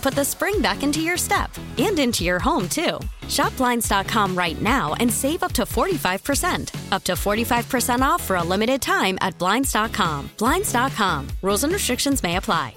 put 0.00 0.14
the 0.14 0.24
spring 0.24 0.60
back 0.60 0.82
into 0.82 1.00
your 1.00 1.16
step 1.16 1.50
and 1.78 1.98
into 1.98 2.24
your 2.24 2.38
home, 2.38 2.68
too. 2.68 2.98
Shop 3.28 3.56
Blinds.com 3.56 4.36
right 4.36 4.60
now 4.60 4.94
and 4.94 5.12
save 5.12 5.42
up 5.42 5.52
to 5.52 5.62
45%. 5.62 6.92
Up 6.92 7.04
to 7.04 7.12
45% 7.12 8.00
off 8.00 8.22
for 8.22 8.36
a 8.36 8.42
limited 8.42 8.80
time 8.80 9.18
at 9.20 9.38
Blinds.com. 9.38 10.30
Blinds.com. 10.38 11.28
Rules 11.42 11.64
and 11.64 11.72
restrictions 11.72 12.22
may 12.22 12.36
apply. 12.36 12.74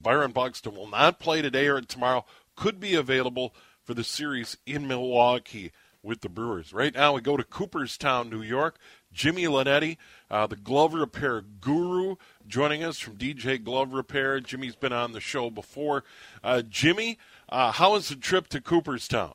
Byron 0.00 0.32
Buxton 0.32 0.74
will 0.74 0.88
not 0.88 1.18
play 1.18 1.40
today 1.40 1.66
or 1.66 1.80
tomorrow. 1.80 2.26
Could 2.56 2.78
be 2.78 2.94
available 2.94 3.54
for 3.82 3.94
the 3.94 4.04
series 4.04 4.58
in 4.66 4.86
Milwaukee 4.86 5.72
with 6.02 6.20
the 6.20 6.28
Brewers. 6.28 6.74
Right 6.74 6.94
now, 6.94 7.14
we 7.14 7.22
go 7.22 7.38
to 7.38 7.42
Cooperstown, 7.42 8.28
New 8.28 8.42
York. 8.42 8.78
Jimmy 9.14 9.44
Linetti, 9.44 9.96
uh, 10.30 10.46
the 10.46 10.56
glove 10.56 10.92
repair 10.92 11.40
guru, 11.40 12.16
joining 12.46 12.84
us 12.84 12.98
from 12.98 13.16
DJ 13.16 13.62
Glove 13.62 13.92
Repair. 13.92 14.40
Jimmy's 14.40 14.76
been 14.76 14.92
on 14.92 15.12
the 15.12 15.20
show 15.20 15.50
before. 15.50 16.04
Uh, 16.42 16.62
Jimmy, 16.62 17.18
uh, 17.48 17.72
how 17.72 17.92
was 17.92 18.08
the 18.08 18.16
trip 18.16 18.48
to 18.48 18.60
Cooperstown? 18.60 19.34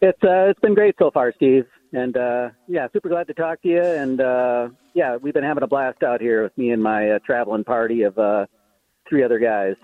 It's 0.00 0.22
uh, 0.24 0.50
it's 0.50 0.58
been 0.60 0.74
great 0.74 0.96
so 0.98 1.12
far, 1.12 1.32
Steve, 1.36 1.66
and 1.92 2.16
uh, 2.16 2.50
yeah, 2.66 2.88
super 2.92 3.08
glad 3.08 3.28
to 3.28 3.34
talk 3.34 3.62
to 3.62 3.68
you. 3.68 3.82
And 3.82 4.20
uh, 4.20 4.68
yeah, 4.94 5.16
we've 5.16 5.34
been 5.34 5.44
having 5.44 5.62
a 5.62 5.68
blast 5.68 6.02
out 6.02 6.20
here 6.20 6.42
with 6.42 6.56
me 6.58 6.70
and 6.70 6.82
my 6.82 7.10
uh, 7.10 7.18
traveling 7.24 7.62
party 7.62 8.02
of 8.02 8.18
uh, 8.18 8.46
three 9.08 9.22
other 9.22 9.38
guys. 9.38 9.76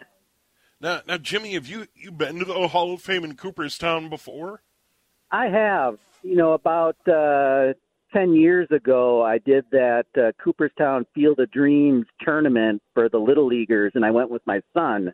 Now, 0.80 1.02
now, 1.06 1.18
Jimmy, 1.18 1.54
have 1.54 1.68
you 1.68 1.86
you 1.94 2.10
been 2.10 2.40
to 2.40 2.44
the 2.44 2.68
Hall 2.68 2.94
of 2.94 3.00
Fame 3.00 3.22
in 3.24 3.36
Cooperstown 3.36 4.08
before? 4.08 4.62
I 5.30 5.46
have. 5.46 5.98
You 6.24 6.34
know, 6.34 6.52
about 6.52 6.96
uh, 7.06 7.74
ten 8.12 8.34
years 8.34 8.68
ago, 8.70 9.22
I 9.22 9.38
did 9.38 9.64
that 9.72 10.06
uh, 10.16 10.32
Cooperstown 10.42 11.06
Field 11.14 11.40
of 11.40 11.50
Dreams 11.50 12.06
tournament 12.22 12.82
for 12.94 13.08
the 13.08 13.18
little 13.18 13.46
leaguers, 13.46 13.92
and 13.94 14.04
I 14.04 14.10
went 14.10 14.30
with 14.30 14.42
my 14.46 14.60
son. 14.74 15.12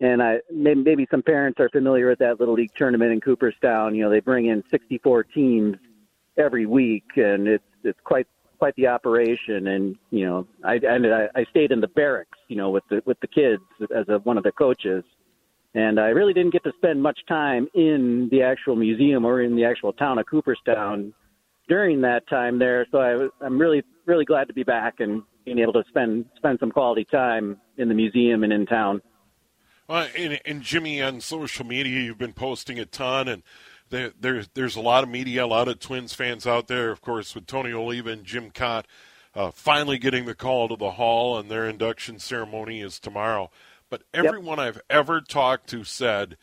And 0.00 0.22
I 0.22 0.40
maybe, 0.52 1.06
some 1.10 1.22
parents 1.22 1.60
are 1.60 1.68
familiar 1.68 2.08
with 2.08 2.18
that 2.18 2.40
little 2.40 2.54
league 2.54 2.72
tournament 2.76 3.12
in 3.12 3.20
Cooperstown. 3.20 3.94
You 3.94 4.04
know, 4.04 4.10
they 4.10 4.20
bring 4.20 4.46
in 4.46 4.62
64 4.70 5.24
teams 5.24 5.76
every 6.36 6.66
week, 6.66 7.04
and 7.16 7.46
it's 7.46 7.64
it's 7.84 8.00
quite 8.04 8.26
quite 8.58 8.74
the 8.76 8.88
operation. 8.88 9.68
And 9.68 9.96
you 10.10 10.26
know, 10.26 10.46
I 10.64 10.74
and 10.74 11.06
I, 11.06 11.28
I 11.34 11.44
stayed 11.50 11.70
in 11.70 11.80
the 11.80 11.88
barracks, 11.88 12.38
you 12.48 12.56
know, 12.56 12.70
with 12.70 12.84
the 12.90 13.02
with 13.06 13.20
the 13.20 13.28
kids 13.28 13.62
as 13.94 14.08
a, 14.08 14.18
one 14.18 14.36
of 14.36 14.44
the 14.44 14.52
coaches. 14.52 15.04
And 15.76 15.98
I 15.98 16.08
really 16.08 16.32
didn't 16.32 16.52
get 16.52 16.62
to 16.64 16.72
spend 16.76 17.02
much 17.02 17.18
time 17.26 17.66
in 17.74 18.28
the 18.30 18.42
actual 18.42 18.76
museum 18.76 19.24
or 19.24 19.42
in 19.42 19.56
the 19.56 19.64
actual 19.64 19.92
town 19.92 20.18
of 20.18 20.26
Cooperstown 20.26 21.12
during 21.68 22.00
that 22.02 22.28
time 22.28 22.58
there. 22.58 22.86
So 22.90 22.98
I, 22.98 23.44
I'm 23.44 23.58
really 23.58 23.82
really 24.06 24.24
glad 24.24 24.48
to 24.48 24.54
be 24.54 24.64
back 24.64 25.00
and 25.00 25.22
being 25.44 25.58
able 25.58 25.72
to 25.74 25.84
spend 25.88 26.26
spend 26.36 26.58
some 26.60 26.70
quality 26.70 27.04
time 27.04 27.58
in 27.76 27.88
the 27.88 27.94
museum 27.94 28.44
and 28.44 28.52
in 28.52 28.66
town. 28.66 29.02
Uh, 29.88 30.08
and, 30.16 30.40
and 30.46 30.62
Jimmy, 30.62 31.02
on 31.02 31.20
social 31.20 31.66
media, 31.66 32.00
you've 32.00 32.16
been 32.16 32.32
posting 32.32 32.78
a 32.78 32.86
ton, 32.86 33.28
and 33.28 33.42
there, 33.90 34.12
there, 34.18 34.42
there's 34.54 34.76
a 34.76 34.80
lot 34.80 35.02
of 35.02 35.10
media, 35.10 35.44
a 35.44 35.46
lot 35.46 35.68
of 35.68 35.78
Twins 35.78 36.14
fans 36.14 36.46
out 36.46 36.68
there. 36.68 36.90
Of 36.90 37.02
course, 37.02 37.34
with 37.34 37.46
Tony 37.46 37.70
Oliva 37.70 38.10
and 38.10 38.24
Jim 38.24 38.50
Kaat 38.50 38.84
uh, 39.34 39.50
finally 39.50 39.98
getting 39.98 40.24
the 40.24 40.34
call 40.34 40.68
to 40.68 40.76
the 40.76 40.92
Hall, 40.92 41.38
and 41.38 41.50
their 41.50 41.68
induction 41.68 42.18
ceremony 42.18 42.80
is 42.80 42.98
tomorrow. 42.98 43.50
But 43.90 44.04
everyone 44.12 44.58
yep. 44.58 44.68
I've 44.68 44.80
ever 44.88 45.20
talked 45.20 45.68
to 45.70 45.84
said, 45.84 46.36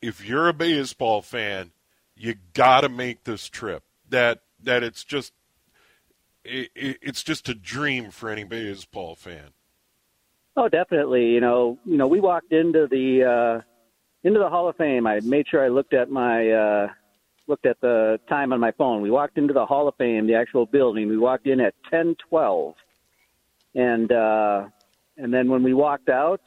if 0.00 0.24
you're 0.24 0.48
a 0.48 0.54
baseball 0.54 1.22
fan, 1.22 1.72
you 2.16 2.36
got 2.54 2.82
to 2.82 2.88
make 2.88 3.24
this 3.24 3.48
trip. 3.48 3.82
That 4.08 4.40
that 4.62 4.82
it's 4.82 5.04
just 5.04 5.32
it, 6.44 6.70
it's 6.74 7.22
just 7.22 7.48
a 7.48 7.54
dream 7.54 8.10
for 8.10 8.30
any 8.30 8.44
baseball 8.44 9.14
fan. 9.14 9.50
Oh, 10.56 10.68
definitely. 10.68 11.26
You 11.26 11.40
know, 11.40 11.78
you 11.84 11.96
know, 11.96 12.06
we 12.06 12.20
walked 12.20 12.52
into 12.52 12.88
the 12.90 13.24
uh, 13.24 13.60
into 14.24 14.40
the 14.40 14.48
Hall 14.48 14.68
of 14.68 14.76
Fame. 14.76 15.06
I 15.06 15.20
made 15.20 15.46
sure 15.48 15.64
I 15.64 15.68
looked 15.68 15.94
at 15.94 16.10
my 16.10 16.50
uh, 16.50 16.88
looked 17.46 17.66
at 17.66 17.80
the 17.80 18.18
time 18.28 18.52
on 18.52 18.60
my 18.60 18.72
phone. 18.72 19.02
We 19.02 19.10
walked 19.10 19.38
into 19.38 19.54
the 19.54 19.66
Hall 19.66 19.88
of 19.88 19.94
Fame, 19.96 20.26
the 20.26 20.34
actual 20.34 20.66
building. 20.66 21.08
We 21.08 21.18
walked 21.18 21.46
in 21.46 21.60
at 21.60 21.74
ten 21.90 22.16
twelve, 22.28 22.74
and 23.74 24.10
uh, 24.10 24.66
and 25.16 25.32
then 25.32 25.48
when 25.48 25.62
we 25.62 25.74
walked 25.74 26.08
out, 26.08 26.42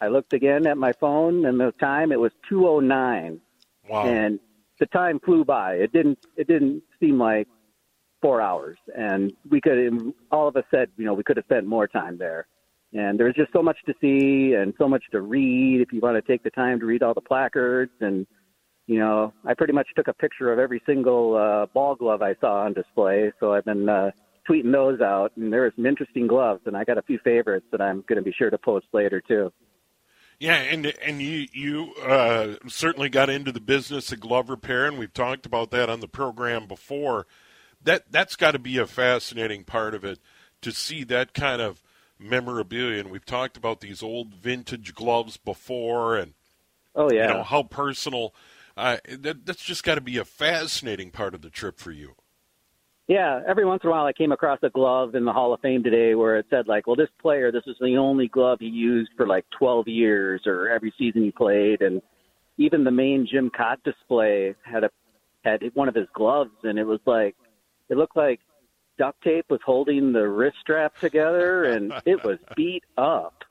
I 0.00 0.08
looked 0.08 0.32
again 0.32 0.66
at 0.66 0.78
my 0.78 0.92
phone, 0.92 1.44
and 1.44 1.60
the 1.60 1.72
time 1.72 2.12
it 2.12 2.20
was 2.20 2.32
two 2.48 2.66
oh 2.66 2.80
nine. 2.80 3.40
Wow! 3.88 4.06
And 4.06 4.40
the 4.78 4.86
time 4.86 5.20
flew 5.20 5.44
by. 5.44 5.74
It 5.74 5.92
didn't. 5.92 6.18
It 6.36 6.46
didn't 6.46 6.82
seem 7.00 7.18
like 7.18 7.48
four 8.22 8.40
hours, 8.40 8.78
and 8.96 9.32
we 9.50 9.60
could. 9.60 10.12
All 10.30 10.46
of 10.46 10.56
us 10.56 10.64
said, 10.70 10.90
you 10.96 11.04
know, 11.04 11.14
we 11.14 11.22
could 11.22 11.36
have 11.36 11.46
spent 11.46 11.66
more 11.66 11.88
time 11.88 12.18
there. 12.18 12.46
And 12.92 13.18
there's 13.18 13.34
just 13.36 13.52
so 13.52 13.62
much 13.62 13.78
to 13.86 13.94
see 14.00 14.54
and 14.54 14.74
so 14.76 14.88
much 14.88 15.04
to 15.12 15.20
read 15.20 15.80
if 15.80 15.92
you 15.92 16.00
want 16.00 16.16
to 16.16 16.22
take 16.22 16.42
the 16.42 16.50
time 16.50 16.80
to 16.80 16.86
read 16.86 17.02
all 17.02 17.14
the 17.14 17.20
placards. 17.20 17.92
And, 18.00 18.26
you 18.88 18.98
know, 18.98 19.32
I 19.46 19.54
pretty 19.54 19.72
much 19.72 19.86
took 19.94 20.08
a 20.08 20.12
picture 20.12 20.52
of 20.52 20.58
every 20.58 20.82
single 20.86 21.36
uh, 21.36 21.66
ball 21.72 21.94
glove 21.94 22.20
I 22.20 22.34
saw 22.40 22.64
on 22.64 22.72
display. 22.72 23.32
So 23.38 23.54
I've 23.54 23.64
been 23.64 23.88
uh, 23.88 24.10
tweeting 24.48 24.72
those 24.72 25.00
out. 25.00 25.30
And 25.36 25.52
there 25.52 25.64
are 25.64 25.72
some 25.76 25.86
interesting 25.86 26.26
gloves, 26.26 26.62
and 26.66 26.76
I 26.76 26.82
got 26.82 26.98
a 26.98 27.02
few 27.02 27.20
favorites 27.22 27.66
that 27.70 27.80
I'm 27.80 28.02
going 28.08 28.16
to 28.16 28.22
be 28.22 28.32
sure 28.36 28.50
to 28.50 28.58
post 28.58 28.86
later, 28.92 29.20
too. 29.20 29.52
Yeah, 30.40 30.54
and 30.54 30.86
and 30.86 31.20
you 31.20 31.48
you 31.52 31.92
uh, 32.02 32.54
certainly 32.66 33.10
got 33.10 33.28
into 33.28 33.52
the 33.52 33.60
business 33.60 34.10
of 34.10 34.20
glove 34.20 34.48
repair, 34.48 34.86
and 34.86 34.98
we've 34.98 35.12
talked 35.12 35.44
about 35.44 35.70
that 35.72 35.90
on 35.90 36.00
the 36.00 36.08
program 36.08 36.66
before. 36.66 37.26
That 37.84 38.10
that's 38.10 38.36
got 38.36 38.52
to 38.52 38.58
be 38.58 38.78
a 38.78 38.86
fascinating 38.86 39.64
part 39.64 39.94
of 39.94 40.02
it 40.02 40.18
to 40.62 40.72
see 40.72 41.04
that 41.04 41.34
kind 41.34 41.60
of 41.60 41.82
memorabilia, 42.18 43.00
and 43.00 43.10
we've 43.10 43.26
talked 43.26 43.58
about 43.58 43.80
these 43.80 44.02
old 44.02 44.34
vintage 44.34 44.94
gloves 44.94 45.36
before, 45.36 46.16
and 46.16 46.32
oh 46.94 47.12
yeah, 47.12 47.28
you 47.28 47.34
know 47.34 47.42
how 47.42 47.62
personal. 47.62 48.34
Uh, 48.78 48.96
that, 49.10 49.44
that's 49.44 49.62
just 49.62 49.84
got 49.84 49.96
to 49.96 50.00
be 50.00 50.16
a 50.16 50.24
fascinating 50.24 51.10
part 51.10 51.34
of 51.34 51.42
the 51.42 51.50
trip 51.50 51.78
for 51.78 51.90
you. 51.90 52.14
Yeah, 53.10 53.40
every 53.44 53.64
once 53.64 53.82
in 53.82 53.88
a 53.88 53.90
while 53.90 54.06
I 54.06 54.12
came 54.12 54.30
across 54.30 54.60
a 54.62 54.70
glove 54.70 55.16
in 55.16 55.24
the 55.24 55.32
Hall 55.32 55.52
of 55.52 55.58
Fame 55.58 55.82
today 55.82 56.14
where 56.14 56.38
it 56.38 56.46
said 56.48 56.68
like, 56.68 56.86
well, 56.86 56.94
this 56.94 57.08
player, 57.20 57.50
this 57.50 57.64
is 57.66 57.74
the 57.80 57.96
only 57.96 58.28
glove 58.28 58.58
he 58.60 58.68
used 58.68 59.10
for 59.16 59.26
like 59.26 59.44
12 59.58 59.88
years 59.88 60.42
or 60.46 60.68
every 60.68 60.94
season 60.96 61.24
he 61.24 61.32
played, 61.32 61.82
and 61.82 62.00
even 62.56 62.84
the 62.84 62.92
main 62.92 63.26
Jim 63.28 63.50
Kaat 63.50 63.82
display 63.82 64.54
had 64.62 64.84
a 64.84 64.90
had 65.44 65.60
one 65.74 65.88
of 65.88 65.94
his 65.96 66.06
gloves, 66.14 66.52
and 66.62 66.78
it 66.78 66.84
was 66.84 67.00
like, 67.04 67.34
it 67.88 67.96
looked 67.96 68.16
like 68.16 68.38
duct 68.96 69.20
tape 69.24 69.46
was 69.50 69.58
holding 69.66 70.12
the 70.12 70.28
wrist 70.28 70.58
strap 70.60 70.96
together, 71.00 71.64
and 71.64 71.92
it 72.06 72.22
was 72.22 72.38
beat 72.56 72.84
up. 72.96 73.42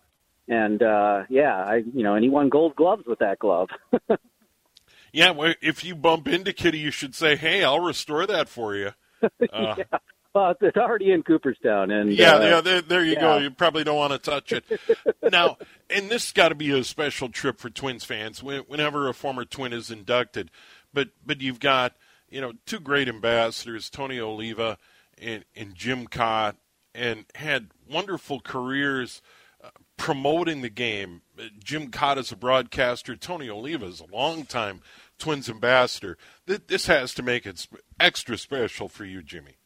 And 0.48 0.82
uh, 0.82 1.24
yeah, 1.30 1.58
I 1.58 1.84
you 1.94 2.04
know, 2.04 2.16
and 2.16 2.24
he 2.24 2.30
won 2.30 2.48
gold 2.48 2.78
gloves 2.78 3.04
with 3.06 3.20
that 3.20 3.40
glove. 3.40 3.68
yeah, 5.12 5.32
well, 5.32 5.54
if 5.62 5.84
you 5.84 5.96
bump 5.96 6.30
into 6.30 6.54
Kitty, 6.54 6.80
you 6.80 6.92
should 6.92 7.14
say, 7.14 7.36
"Hey, 7.36 7.62
I'll 7.62 7.82
restore 7.82 8.26
that 8.26 8.48
for 8.48 8.74
you." 8.74 8.92
Uh, 9.51 9.75
yeah. 9.77 9.98
Well, 10.33 10.54
it's 10.62 10.77
already 10.77 11.12
in 11.12 11.24
Cooperstown, 11.24 11.89
and 11.89 12.13
yeah, 12.13 12.36
uh, 12.36 12.42
yeah. 12.42 12.62
There, 12.62 12.81
there 12.81 13.04
you 13.04 13.13
yeah. 13.13 13.21
go. 13.21 13.38
You 13.39 13.50
probably 13.50 13.83
don't 13.83 13.98
want 13.98 14.13
to 14.13 14.19
touch 14.19 14.54
it 14.54 14.63
now. 15.31 15.57
And 15.89 16.10
this 16.10 16.25
has 16.25 16.31
got 16.33 16.50
to 16.50 16.56
be 16.56 16.69
a 16.71 16.83
special 16.83 17.30
trip 17.30 17.60
for 17.60 17.71
Twins 17.71 18.06
fans 18.06 18.44
whenever 18.44 19.10
a 19.10 19.13
former 19.13 19.44
Twin 19.44 19.74
is 19.74 19.89
inducted. 19.89 20.51
But 20.94 21.10
but 21.25 21.42
you've 21.42 21.60
got 21.60 21.95
you 22.30 22.42
know 22.42 22.54
two 22.68 22.80
great 22.80 23.10
ambassadors, 23.10 23.89
Tony 23.89 24.19
Oliva 24.19 24.77
and, 25.18 25.45
and 25.56 25.74
Jim 25.74 26.07
Kaat, 26.07 26.56
and 26.94 27.25
had 27.33 27.72
wonderful 27.89 28.39
careers 28.39 29.24
uh, 29.63 29.69
promoting 29.98 30.62
the 30.62 30.69
game. 30.69 31.24
Jim 31.63 31.89
Kaat 31.89 32.18
is 32.18 32.31
a 32.31 32.36
broadcaster. 32.36 33.15
Tony 33.15 33.50
Oliva 33.50 33.88
is 33.88 34.00
a 34.00 34.15
longtime 34.15 34.81
Twins 35.19 35.50
ambassador. 35.50 36.18
Th- 36.48 36.66
This 36.66 36.88
has 36.88 37.13
to 37.16 37.24
make 37.24 37.45
it 37.45 37.68
extra 38.00 38.38
special 38.38 38.88
for 38.88 39.06
you, 39.06 39.21
Jimmy. 39.21 39.57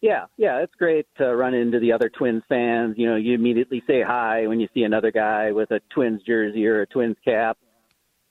Yeah, 0.00 0.26
yeah, 0.36 0.58
it's 0.62 0.74
great 0.74 1.06
to 1.18 1.34
run 1.36 1.54
into 1.54 1.78
the 1.78 1.92
other 1.92 2.08
Twins 2.08 2.42
fans. 2.48 2.94
You 2.98 3.08
know, 3.08 3.16
you 3.16 3.34
immediately 3.34 3.82
say 3.86 4.02
hi 4.02 4.48
when 4.48 4.58
you 4.58 4.68
see 4.74 4.82
another 4.82 5.12
guy 5.12 5.52
with 5.52 5.70
a 5.70 5.80
Twins 5.94 6.22
jersey 6.22 6.66
or 6.66 6.82
a 6.82 6.86
Twins 6.86 7.16
cap. 7.24 7.56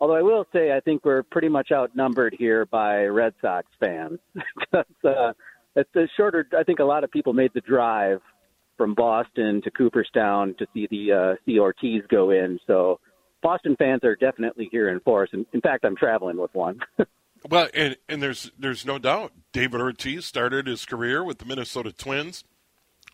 Although 0.02 0.16
I 0.16 0.22
will 0.22 0.46
say, 0.52 0.76
I 0.76 0.82
think 0.82 1.06
we're 1.06 1.24
pretty 1.24 1.48
much 1.48 1.72
outnumbered 1.72 2.36
here 2.38 2.66
by 2.66 3.04
Red 3.06 3.34
Sox 3.40 3.68
fans. 3.80 4.20
it's, 4.74 5.06
uh, 5.06 5.32
it's 5.76 5.96
a 5.96 6.08
shorter. 6.18 6.46
I 6.58 6.64
think 6.64 6.80
a 6.80 6.84
lot 6.84 7.04
of 7.06 7.12
people 7.12 7.32
made 7.34 7.52
the 7.54 7.62
drive 7.62 8.20
from 8.78 8.94
Boston 8.96 9.62
to 9.64 9.72
Cooperstown 9.72 10.56
to 10.60 10.66
see 10.74 10.88
the 10.90 11.12
uh, 11.14 11.36
see 11.46 11.60
Ortiz 11.60 12.02
go 12.10 12.32
in. 12.32 12.60
So 12.68 13.00
Boston 13.42 13.76
fans 13.78 14.04
are 14.04 14.16
definitely 14.16 14.70
here 14.72 14.90
in 14.90 15.00
force. 15.00 15.30
And 15.34 15.46
in 15.54 15.62
fact, 15.62 15.86
I'm 15.86 15.96
traveling 15.96 16.38
with 16.38 16.54
one. 16.54 16.80
Well, 17.50 17.70
and 17.74 17.98
and 18.08 18.22
there's 18.22 18.52
there's 18.60 18.86
no 18.86 19.00
doubt 19.00 19.32
David 19.52 19.82
Ortiz 19.82 20.26
started 20.26 20.68
his 20.68 20.86
career 20.86 21.24
with 21.24 21.40
the 21.40 21.46
Minnesota 21.46 21.92
Twins, 21.92 22.44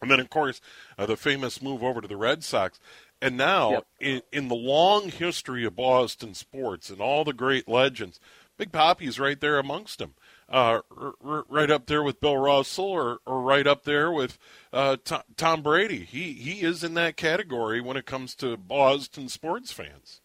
and 0.01 0.11
then 0.11 0.19
of 0.19 0.29
course 0.29 0.59
uh, 0.97 1.05
the 1.05 1.15
famous 1.15 1.61
move 1.61 1.81
over 1.81 2.01
to 2.01 2.09
the 2.09 2.17
Red 2.17 2.43
Sox, 2.43 2.77
and 3.21 3.37
now 3.37 3.71
Yep. 3.71 3.85
in 4.01 4.21
in 4.33 4.47
the 4.49 4.55
long 4.55 5.11
history 5.11 5.63
of 5.63 5.77
Boston 5.77 6.33
sports 6.33 6.89
and 6.89 6.99
all 6.99 7.23
the 7.23 7.31
great 7.31 7.69
legends, 7.69 8.19
Big 8.57 8.73
Papi's 8.73 9.17
right 9.17 9.39
there 9.39 9.59
amongst 9.59 9.99
them. 9.99 10.13
Uh, 10.49 10.79
r- 10.95 11.13
r- 11.21 11.45
right 11.49 11.69
up 11.69 11.87
there 11.87 12.01
with 12.01 12.21
Bill 12.21 12.37
Russell, 12.37 12.85
or, 12.85 13.17
or 13.25 13.41
right 13.41 13.67
up 13.67 13.83
there 13.83 14.09
with 14.09 14.37
uh, 14.71 14.95
Tom, 15.03 15.23
Tom 15.35 15.61
Brady. 15.61 16.05
He 16.05 16.31
he 16.31 16.61
is 16.61 16.85
in 16.85 16.93
that 16.93 17.17
category 17.17 17.81
when 17.81 17.97
it 17.97 18.05
comes 18.05 18.33
to 18.35 18.55
Boston 18.55 19.27
sports 19.27 19.73
fans. 19.73 20.21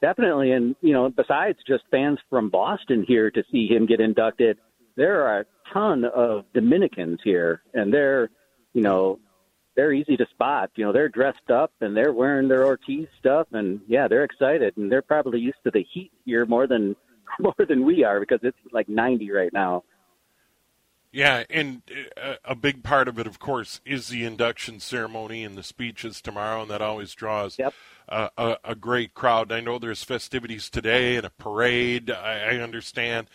Definitely, 0.00 0.50
and 0.50 0.74
you 0.80 0.92
know, 0.92 1.08
besides 1.08 1.58
just 1.66 1.84
fans 1.92 2.18
from 2.28 2.50
Boston 2.50 3.04
here 3.06 3.30
to 3.30 3.44
see 3.52 3.68
him 3.68 3.86
get 3.86 4.00
inducted, 4.00 4.58
there 4.96 5.22
are 5.26 5.40
a 5.40 5.46
ton 5.72 6.04
of 6.04 6.44
Dominicans 6.52 7.20
here, 7.22 7.62
and 7.72 7.92
they're, 7.92 8.28
you 8.72 8.82
know, 8.82 9.20
they're 9.76 9.92
easy 9.92 10.16
to 10.16 10.26
spot. 10.30 10.70
You 10.74 10.86
know, 10.86 10.92
they're 10.92 11.08
dressed 11.08 11.50
up 11.50 11.72
and 11.80 11.96
they're 11.96 12.12
wearing 12.12 12.48
their 12.48 12.66
Ortiz 12.66 13.06
stuff, 13.18 13.46
and 13.52 13.80
yeah, 13.86 14.08
they're 14.08 14.24
excited, 14.24 14.76
and 14.76 14.90
they're 14.90 15.02
probably 15.02 15.38
used 15.38 15.58
to 15.64 15.70
the 15.70 15.84
heat 15.92 16.10
here 16.24 16.46
more 16.46 16.66
than 16.66 16.96
more 17.40 17.54
than 17.68 17.84
we 17.84 18.04
are 18.04 18.20
because 18.20 18.40
it's 18.42 18.58
like 18.72 18.88
90 18.88 19.30
right 19.30 19.52
now. 19.52 19.84
Yeah, 21.12 21.44
and 21.48 21.80
uh, 22.20 22.34
a 22.44 22.54
big 22.54 22.82
part 22.82 23.08
of 23.08 23.18
it, 23.18 23.26
of 23.26 23.38
course, 23.38 23.80
is 23.86 24.08
the 24.08 24.24
induction 24.24 24.80
ceremony 24.80 25.44
and 25.44 25.56
the 25.56 25.62
speeches 25.62 26.20
tomorrow, 26.20 26.62
and 26.62 26.70
that 26.70 26.82
always 26.82 27.14
draws 27.14 27.58
Yep. 27.58 27.72
uh, 28.08 28.28
a, 28.36 28.56
a 28.64 28.74
great 28.74 29.14
crowd. 29.14 29.50
I 29.50 29.60
know 29.60 29.78
there's 29.78 30.04
festivities 30.04 30.68
today 30.68 31.16
and 31.16 31.24
a 31.24 31.30
parade. 31.30 32.10
I, 32.10 32.56
I 32.56 32.56
understand. 32.58 33.28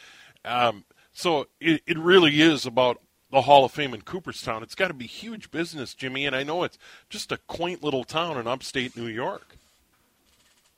Um, 0.45 0.83
so 1.11 1.47
it, 1.59 1.81
it 1.88 1.97
really 1.97 2.41
is 2.41 2.67
about 2.67 3.01
the 3.31 3.41
Hall 3.41 3.65
of 3.65 3.71
Fame 3.71 3.93
in 3.93 4.01
Cooperstown. 4.01 4.61
It's 4.61 4.75
got 4.75 4.89
to 4.89 4.93
be 4.93 5.07
huge 5.07 5.49
business, 5.49 5.95
Jimmy, 5.95 6.25
and 6.25 6.35
I 6.35 6.43
know 6.43 6.63
it's 6.63 6.77
just 7.09 7.31
a 7.31 7.38
quaint 7.47 7.83
little 7.83 8.03
town 8.03 8.38
in 8.38 8.45
upstate 8.45 8.95
New 8.95 9.07
York. 9.07 9.57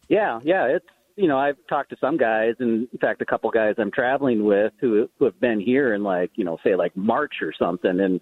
Yeah, 0.07 0.39
yeah, 0.43 0.65
it's 0.65 0.85
you 1.15 1.27
know 1.27 1.37
I've 1.37 1.57
talked 1.67 1.91
to 1.91 1.97
some 1.99 2.17
guys, 2.17 2.55
and 2.59 2.87
in 2.91 2.99
fact 2.99 3.21
a 3.21 3.25
couple 3.25 3.49
guys 3.51 3.75
I'm 3.77 3.91
traveling 3.91 4.43
with 4.43 4.73
who 4.79 5.09
who 5.17 5.25
have 5.25 5.39
been 5.39 5.59
here 5.59 5.93
in 5.93 6.03
like 6.03 6.31
you 6.35 6.43
know 6.43 6.57
say 6.63 6.75
like 6.75 6.95
March 6.95 7.35
or 7.41 7.53
something, 7.57 7.99
and 7.99 8.19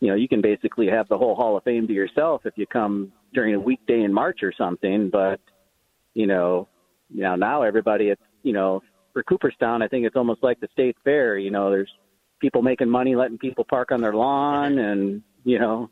you 0.00 0.08
know 0.08 0.14
you 0.14 0.28
can 0.28 0.40
basically 0.40 0.88
have 0.88 1.08
the 1.08 1.18
whole 1.18 1.34
Hall 1.34 1.56
of 1.56 1.64
Fame 1.64 1.86
to 1.86 1.92
yourself 1.92 2.42
if 2.44 2.54
you 2.56 2.66
come 2.66 3.12
during 3.34 3.54
a 3.54 3.60
weekday 3.60 4.02
in 4.02 4.12
March 4.12 4.42
or 4.42 4.52
something. 4.56 5.10
But 5.10 5.40
you 6.14 6.26
know, 6.26 6.68
you 7.10 7.22
know 7.22 7.36
now 7.36 7.62
everybody 7.62 8.08
it's 8.08 8.22
you 8.42 8.52
know 8.52 8.82
for 9.12 9.22
Cooperstown 9.22 9.82
I 9.82 9.88
think 9.88 10.06
it's 10.06 10.16
almost 10.16 10.42
like 10.42 10.60
the 10.60 10.68
state 10.72 10.96
fair. 11.04 11.36
You 11.36 11.50
know, 11.50 11.70
there's 11.70 11.92
people 12.40 12.62
making 12.62 12.88
money 12.88 13.16
letting 13.16 13.38
people 13.38 13.64
park 13.64 13.92
on 13.92 14.00
their 14.00 14.14
lawn, 14.14 14.78
and 14.78 15.22
you 15.44 15.58
know, 15.58 15.90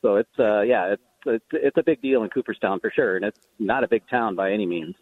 so 0.00 0.16
it's 0.16 0.38
uh 0.38 0.62
yeah 0.62 0.92
it's 0.92 1.02
it's 1.26 1.44
it's 1.52 1.76
a 1.76 1.82
big 1.82 2.00
deal 2.00 2.22
in 2.22 2.30
Cooperstown 2.30 2.80
for 2.80 2.90
sure, 2.90 3.16
and 3.16 3.24
it's 3.26 3.40
not 3.58 3.84
a 3.84 3.88
big 3.88 4.08
town 4.08 4.34
by 4.34 4.50
any 4.50 4.64
means. 4.64 4.94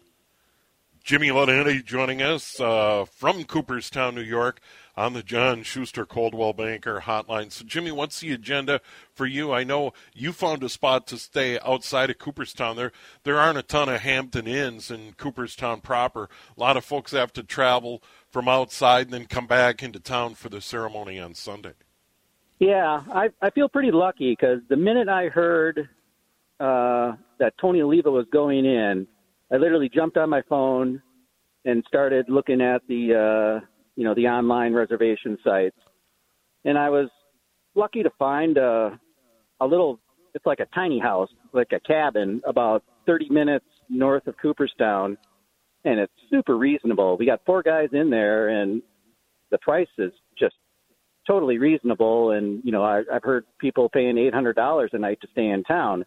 Jimmy 1.03 1.29
Lanetti 1.29 1.83
joining 1.83 2.21
us 2.21 2.59
uh, 2.59 3.05
from 3.05 3.43
Cooperstown, 3.43 4.13
New 4.13 4.21
York, 4.21 4.61
on 4.95 5.13
the 5.13 5.23
John 5.23 5.63
Schuster 5.63 6.05
Coldwell 6.05 6.53
Banker 6.53 7.01
Hotline. 7.01 7.51
So, 7.51 7.65
Jimmy, 7.65 7.91
what's 7.91 8.19
the 8.19 8.31
agenda 8.33 8.81
for 9.13 9.25
you? 9.25 9.51
I 9.51 9.63
know 9.63 9.93
you 10.13 10.31
found 10.31 10.63
a 10.63 10.69
spot 10.69 11.07
to 11.07 11.17
stay 11.17 11.59
outside 11.59 12.11
of 12.11 12.19
Cooperstown. 12.19 12.75
There, 12.75 12.91
there 13.23 13.39
aren't 13.39 13.57
a 13.57 13.63
ton 13.63 13.89
of 13.89 14.01
Hampton 14.01 14.45
Inns 14.45 14.91
in 14.91 15.13
Cooperstown 15.13 15.81
proper. 15.81 16.29
A 16.55 16.59
lot 16.59 16.77
of 16.77 16.85
folks 16.85 17.13
have 17.13 17.33
to 17.33 17.43
travel 17.43 18.03
from 18.29 18.47
outside 18.47 19.07
and 19.07 19.13
then 19.13 19.25
come 19.25 19.47
back 19.47 19.81
into 19.81 19.99
town 19.99 20.35
for 20.35 20.49
the 20.49 20.61
ceremony 20.61 21.19
on 21.19 21.33
Sunday. 21.33 21.73
Yeah, 22.59 23.01
I 23.11 23.29
I 23.41 23.49
feel 23.49 23.67
pretty 23.67 23.89
lucky 23.89 24.33
because 24.33 24.59
the 24.69 24.77
minute 24.77 25.09
I 25.09 25.29
heard 25.29 25.89
uh, 26.59 27.13
that 27.39 27.57
Tony 27.59 27.81
Oliva 27.81 28.11
was 28.11 28.27
going 28.31 28.65
in, 28.65 29.07
I 29.51 29.57
literally 29.57 29.89
jumped 29.93 30.17
on 30.17 30.29
my 30.29 30.41
phone 30.47 31.01
and 31.65 31.83
started 31.87 32.25
looking 32.29 32.61
at 32.61 32.81
the 32.87 33.59
uh, 33.61 33.65
you 33.95 34.03
know 34.03 34.15
the 34.15 34.27
online 34.27 34.73
reservation 34.73 35.37
sites, 35.43 35.77
and 36.65 36.77
I 36.77 36.89
was 36.89 37.09
lucky 37.75 38.03
to 38.03 38.09
find 38.17 38.57
a 38.57 38.99
a 39.59 39.65
little. 39.65 39.99
It's 40.33 40.45
like 40.45 40.61
a 40.61 40.67
tiny 40.73 40.97
house, 40.97 41.27
like 41.51 41.73
a 41.73 41.79
cabin, 41.81 42.41
about 42.47 42.85
30 43.05 43.27
minutes 43.29 43.65
north 43.89 44.27
of 44.27 44.35
Cooperstown, 44.41 45.17
and 45.83 45.99
it's 45.99 46.13
super 46.29 46.57
reasonable. 46.57 47.17
We 47.17 47.25
got 47.25 47.41
four 47.45 47.61
guys 47.61 47.89
in 47.91 48.09
there, 48.09 48.47
and 48.47 48.81
the 49.49 49.57
price 49.57 49.89
is 49.97 50.13
just 50.39 50.55
totally 51.27 51.57
reasonable. 51.57 52.31
And 52.31 52.61
you 52.63 52.71
know, 52.71 52.83
I, 52.83 53.03
I've 53.13 53.23
heard 53.23 53.45
people 53.59 53.89
paying 53.89 54.17
eight 54.17 54.33
hundred 54.33 54.55
dollars 54.55 54.91
a 54.93 54.97
night 54.97 55.19
to 55.21 55.27
stay 55.33 55.47
in 55.47 55.63
town. 55.63 56.05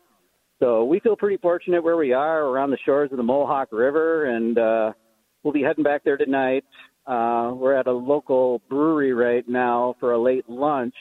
So 0.65 0.83
we 0.83 0.99
feel 0.99 1.15
pretty 1.15 1.37
fortunate 1.37 1.85
where 1.85 1.99
we 1.99 2.15
are 2.15 2.45
around 2.45 2.71
the 2.71 2.79
shores 2.87 3.11
of 3.11 3.19
the 3.19 3.23
Mohawk 3.23 3.69
River, 3.71 4.35
and 4.35 4.57
uh, 4.57 4.93
we'll 5.43 5.53
be 5.53 5.61
heading 5.61 5.85
back 5.85 6.05
there 6.05 6.17
tonight. 6.17 6.65
Uh, 7.07 7.53
we're 7.55 7.75
at 7.75 7.87
a 7.87 7.93
local 7.93 8.63
brewery 8.71 9.13
right 9.13 9.47
now 9.47 9.95
for 10.01 10.13
a 10.13 10.19
late 10.19 10.49
lunch, 10.49 10.95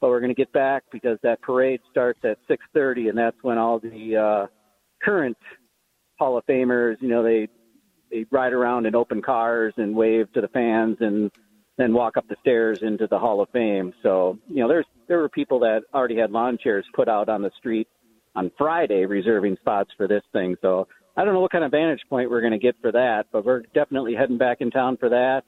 but 0.00 0.08
we're 0.08 0.20
going 0.20 0.34
to 0.34 0.34
get 0.34 0.50
back 0.54 0.82
because 0.90 1.18
that 1.22 1.42
parade 1.42 1.80
starts 1.90 2.20
at 2.24 2.38
6:30, 2.48 3.10
and 3.10 3.18
that's 3.18 3.36
when 3.42 3.58
all 3.58 3.78
the 3.78 4.16
uh, 4.16 4.46
current 5.02 5.36
Hall 6.18 6.38
of 6.38 6.46
Famers, 6.46 6.96
you 7.02 7.08
know, 7.08 7.22
they 7.22 7.48
they 8.10 8.24
ride 8.30 8.54
around 8.54 8.86
in 8.86 8.94
open 8.94 9.20
cars 9.20 9.74
and 9.76 9.94
wave 9.94 10.32
to 10.32 10.40
the 10.40 10.48
fans 10.48 10.96
and 11.00 11.30
then 11.76 11.92
walk 11.92 12.16
up 12.16 12.26
the 12.28 12.36
stairs 12.40 12.78
into 12.80 13.06
the 13.06 13.18
Hall 13.18 13.42
of 13.42 13.50
Fame. 13.50 13.92
So, 14.02 14.38
you 14.48 14.62
know, 14.62 14.68
there's 14.68 14.86
there 15.06 15.18
were 15.18 15.28
people 15.28 15.58
that 15.58 15.82
already 15.92 16.16
had 16.16 16.30
lawn 16.30 16.56
chairs 16.56 16.86
put 16.94 17.10
out 17.10 17.28
on 17.28 17.42
the 17.42 17.50
street 17.58 17.88
on 18.36 18.52
Friday 18.56 19.04
reserving 19.04 19.56
spots 19.56 19.90
for 19.96 20.06
this 20.06 20.22
thing. 20.32 20.54
So, 20.62 20.86
I 21.16 21.24
don't 21.24 21.32
know 21.32 21.40
what 21.40 21.50
kind 21.50 21.64
of 21.64 21.70
vantage 21.70 22.02
point 22.10 22.30
we're 22.30 22.42
going 22.42 22.52
to 22.52 22.58
get 22.58 22.76
for 22.82 22.92
that, 22.92 23.24
but 23.32 23.44
we're 23.44 23.62
definitely 23.74 24.14
heading 24.14 24.36
back 24.36 24.58
in 24.60 24.70
town 24.70 24.98
for 24.98 25.08
that. 25.08 25.42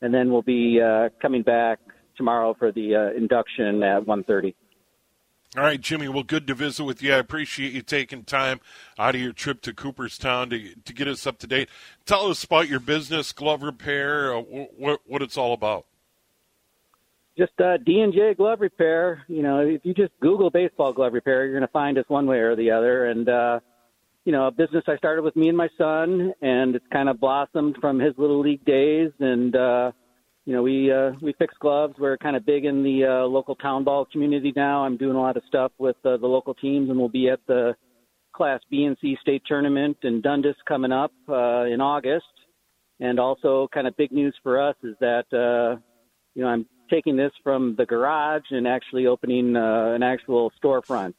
And 0.00 0.12
then 0.12 0.32
we'll 0.32 0.42
be 0.42 0.80
uh, 0.80 1.10
coming 1.20 1.42
back 1.42 1.78
tomorrow 2.16 2.54
for 2.58 2.72
the 2.72 2.96
uh, 2.96 3.16
induction 3.16 3.82
at 3.82 4.04
1:30. 4.04 4.54
All 5.54 5.64
right, 5.64 5.80
Jimmy. 5.80 6.08
Well, 6.08 6.22
good 6.22 6.46
to 6.46 6.54
visit 6.54 6.82
with 6.84 7.02
you. 7.02 7.12
I 7.12 7.18
appreciate 7.18 7.72
you 7.72 7.82
taking 7.82 8.24
time 8.24 8.60
out 8.98 9.14
of 9.14 9.20
your 9.20 9.34
trip 9.34 9.60
to 9.62 9.74
Cooperstown 9.74 10.48
to 10.48 10.74
to 10.74 10.92
get 10.94 11.08
us 11.08 11.26
up 11.26 11.38
to 11.40 11.46
date. 11.46 11.68
Tell 12.06 12.30
us 12.30 12.42
about 12.42 12.68
your 12.68 12.80
business, 12.80 13.32
glove 13.32 13.62
repair, 13.62 14.34
uh, 14.34 14.40
what 14.40 15.00
what 15.04 15.20
it's 15.20 15.36
all 15.36 15.52
about. 15.52 15.86
Just 17.36 17.52
uh, 17.60 17.78
D 17.78 18.00
and 18.00 18.12
J 18.12 18.34
glove 18.34 18.60
repair. 18.60 19.24
You 19.28 19.42
know, 19.42 19.60
if 19.60 19.80
you 19.84 19.94
just 19.94 20.12
Google 20.20 20.50
baseball 20.50 20.92
glove 20.92 21.12
repair, 21.12 21.44
you're 21.44 21.54
going 21.54 21.66
to 21.66 21.72
find 21.72 21.98
us 21.98 22.04
one 22.08 22.26
way 22.26 22.38
or 22.38 22.56
the 22.56 22.70
other. 22.70 23.06
And 23.06 23.28
uh, 23.28 23.60
you 24.24 24.32
know, 24.32 24.46
a 24.46 24.50
business 24.50 24.84
I 24.86 24.96
started 24.96 25.22
with 25.22 25.34
me 25.34 25.48
and 25.48 25.56
my 25.56 25.68
son, 25.76 26.32
and 26.42 26.76
it's 26.76 26.86
kind 26.92 27.08
of 27.08 27.18
blossomed 27.18 27.76
from 27.80 27.98
his 27.98 28.14
little 28.16 28.40
league 28.40 28.64
days. 28.64 29.10
And 29.18 29.54
uh, 29.56 29.92
you 30.44 30.52
know, 30.52 30.62
we 30.62 30.92
uh, 30.92 31.12
we 31.20 31.34
fix 31.38 31.54
gloves. 31.60 31.94
We're 31.98 32.18
kind 32.18 32.36
of 32.36 32.44
big 32.44 32.64
in 32.64 32.82
the 32.82 33.04
uh, 33.04 33.26
local 33.26 33.54
town 33.56 33.84
ball 33.84 34.06
community 34.10 34.52
now. 34.54 34.84
I'm 34.84 34.96
doing 34.96 35.16
a 35.16 35.20
lot 35.20 35.36
of 35.36 35.42
stuff 35.48 35.72
with 35.78 35.96
uh, 36.04 36.16
the 36.18 36.26
local 36.26 36.54
teams, 36.54 36.90
and 36.90 36.98
we'll 36.98 37.08
be 37.08 37.28
at 37.28 37.40
the 37.46 37.74
Class 38.34 38.60
B 38.70 38.84
and 38.84 38.96
C 39.00 39.16
state 39.20 39.42
tournament 39.46 39.98
in 40.02 40.20
Dundas 40.20 40.56
coming 40.66 40.92
up 40.92 41.12
uh, 41.28 41.64
in 41.64 41.80
August. 41.80 42.24
And 43.00 43.18
also, 43.18 43.68
kind 43.74 43.86
of 43.86 43.96
big 43.96 44.12
news 44.12 44.34
for 44.42 44.60
us 44.60 44.76
is 44.84 44.94
that 45.00 45.24
uh, 45.32 45.80
you 46.34 46.42
know 46.42 46.48
I'm 46.48 46.66
taking 46.92 47.16
this 47.16 47.32
from 47.42 47.74
the 47.78 47.86
garage 47.86 48.42
and 48.50 48.68
actually 48.68 49.06
opening 49.06 49.56
uh, 49.56 49.92
an 49.94 50.02
actual 50.02 50.52
storefront 50.62 51.14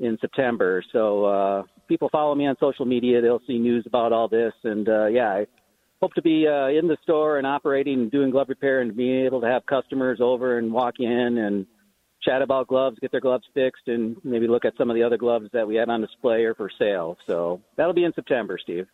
in 0.00 0.16
September. 0.20 0.82
So 0.92 1.24
uh, 1.24 1.62
people 1.88 2.08
follow 2.10 2.34
me 2.34 2.46
on 2.46 2.56
social 2.58 2.86
media; 2.86 3.20
they'll 3.20 3.42
see 3.46 3.58
news 3.58 3.84
about 3.86 4.12
all 4.12 4.28
this, 4.28 4.52
and 4.64 4.88
uh, 4.88 5.06
yeah, 5.06 5.28
I 5.28 5.46
hope 6.00 6.14
to 6.14 6.22
be 6.22 6.46
uh, 6.46 6.68
in 6.68 6.88
the 6.88 6.96
store 7.02 7.38
and 7.38 7.46
operating 7.46 8.00
and 8.00 8.10
doing 8.10 8.30
glove 8.30 8.48
repair 8.48 8.80
and 8.80 8.96
being 8.96 9.24
able 9.24 9.40
to 9.40 9.46
have 9.46 9.66
customers 9.66 10.18
over 10.20 10.58
and 10.58 10.72
walk 10.72 10.94
in 10.98 11.38
and 11.38 11.66
chat 12.22 12.42
about 12.42 12.66
gloves, 12.66 12.98
get 13.00 13.12
their 13.12 13.20
gloves 13.20 13.44
fixed, 13.54 13.86
and 13.86 14.16
maybe 14.24 14.48
look 14.48 14.64
at 14.64 14.74
some 14.76 14.90
of 14.90 14.96
the 14.96 15.02
other 15.02 15.16
gloves 15.16 15.48
that 15.52 15.66
we 15.66 15.76
have 15.76 15.88
on 15.88 16.00
display 16.00 16.44
or 16.44 16.54
for 16.54 16.70
sale. 16.78 17.16
So 17.26 17.60
that'll 17.76 17.92
be 17.92 18.04
in 18.04 18.12
September, 18.14 18.58
Steve. 18.62 18.86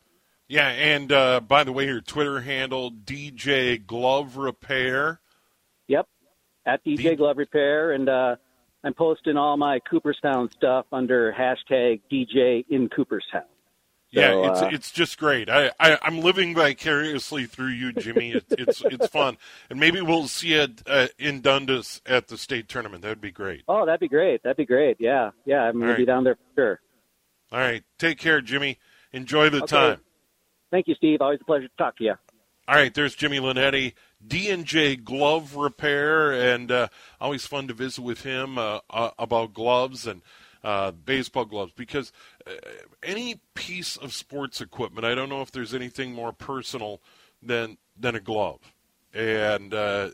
Yeah, 0.49 0.69
and 0.69 1.11
uh, 1.11 1.41
by 1.41 1.65
the 1.65 1.73
way, 1.73 1.87
your 1.87 2.01
Twitter 2.01 2.41
handle, 2.41 2.91
DJ 2.91 3.85
Glove 3.85 4.37
Repair. 4.37 5.21
Yep, 5.89 6.07
at 6.67 6.85
DJ 6.85 7.17
Glove 7.17 7.39
Repair, 7.39 7.93
and 7.93 8.09
uh, 8.09 8.37
I'm 8.85 8.95
posting 8.95 9.37
all 9.37 9.57
my 9.57 9.81
Cooperstown 9.81 10.51
stuff 10.51 10.87
under 10.93 11.33
hashtag 11.33 12.01
DJ 12.11 12.65
in 12.69 12.89
Cooperstown. 12.89 13.43
So, 14.15 14.21
yeah, 14.21 14.51
it's 14.51 14.61
uh, 14.61 14.69
it's 14.71 14.91
just 14.91 15.19
great. 15.19 15.49
I, 15.49 15.71
I 15.81 15.99
am 16.03 16.21
living 16.21 16.55
vicariously 16.55 17.47
through 17.47 17.69
you, 17.69 17.95
Jimmy. 17.95 18.33
It, 18.33 18.45
it's 18.51 18.83
it's 18.85 19.07
fun, 19.09 19.39
and 19.71 19.81
maybe 19.81 20.03
we'll 20.03 20.29
see 20.29 20.53
it 20.53 20.83
uh, 20.87 21.09
in 21.19 21.41
Dundas 21.41 22.03
at 22.05 22.29
the 22.29 22.37
state 22.37 22.69
tournament. 22.69 23.03
That'd 23.03 23.23
be 23.23 23.31
great. 23.31 23.63
Oh, 23.69 23.87
that'd 23.87 24.01
be 24.01 24.09
great. 24.09 24.43
That'd 24.43 24.59
be 24.59 24.67
great. 24.67 24.99
Yeah, 25.01 25.31
yeah. 25.47 25.63
I'm 25.63 25.79
gonna 25.79 25.93
right. 25.93 25.97
be 25.97 26.05
down 26.05 26.25
there 26.25 26.35
for 26.35 26.61
sure. 26.61 26.81
All 27.53 27.59
right, 27.59 27.83
take 27.99 28.19
care, 28.19 28.43
Jimmy. 28.43 28.79
Enjoy 29.13 29.49
the 29.49 29.63
okay. 29.63 29.67
time. 29.67 30.01
Thank 30.71 30.89
you, 30.89 30.95
Steve. 30.95 31.23
Always 31.23 31.41
a 31.41 31.45
pleasure 31.45 31.69
to 31.69 31.77
talk 31.79 31.97
to 31.97 32.05
you. 32.05 32.15
All 32.69 32.77
right, 32.77 32.95
there's 32.95 33.17
Jimmy 33.17 33.41
Linetti, 33.41 33.95
D&J 34.25 34.97
Glove 34.97 35.57
Repair, 35.57 36.31
and 36.31 36.71
uh, 36.71 36.89
always 37.21 37.45
fun 37.45 37.67
to 37.67 37.75
visit 37.75 38.03
with 38.03 38.23
him 38.23 38.57
uh, 38.57 38.79
uh, 38.89 39.11
about 39.19 39.53
gloves 39.53 40.07
and 40.07 40.23
uh, 40.63 40.93
baseball 40.93 41.45
gloves 41.45 41.73
because 41.75 42.13
uh, 42.47 42.53
any 43.03 43.41
piece 43.55 43.97
of 43.97 44.13
sports 44.15 44.61
equipment, 44.61 45.05
I 45.05 45.17
don't 45.17 45.29
know 45.29 45.43
if 45.43 45.51
there's 45.51 45.75
anything 45.75 46.13
more 46.13 46.33
personal 46.33 47.01
than 47.43 47.79
than 47.99 48.15
a 48.15 48.21
glove. 48.21 48.61
And 49.13 49.75
uh, 49.75 50.11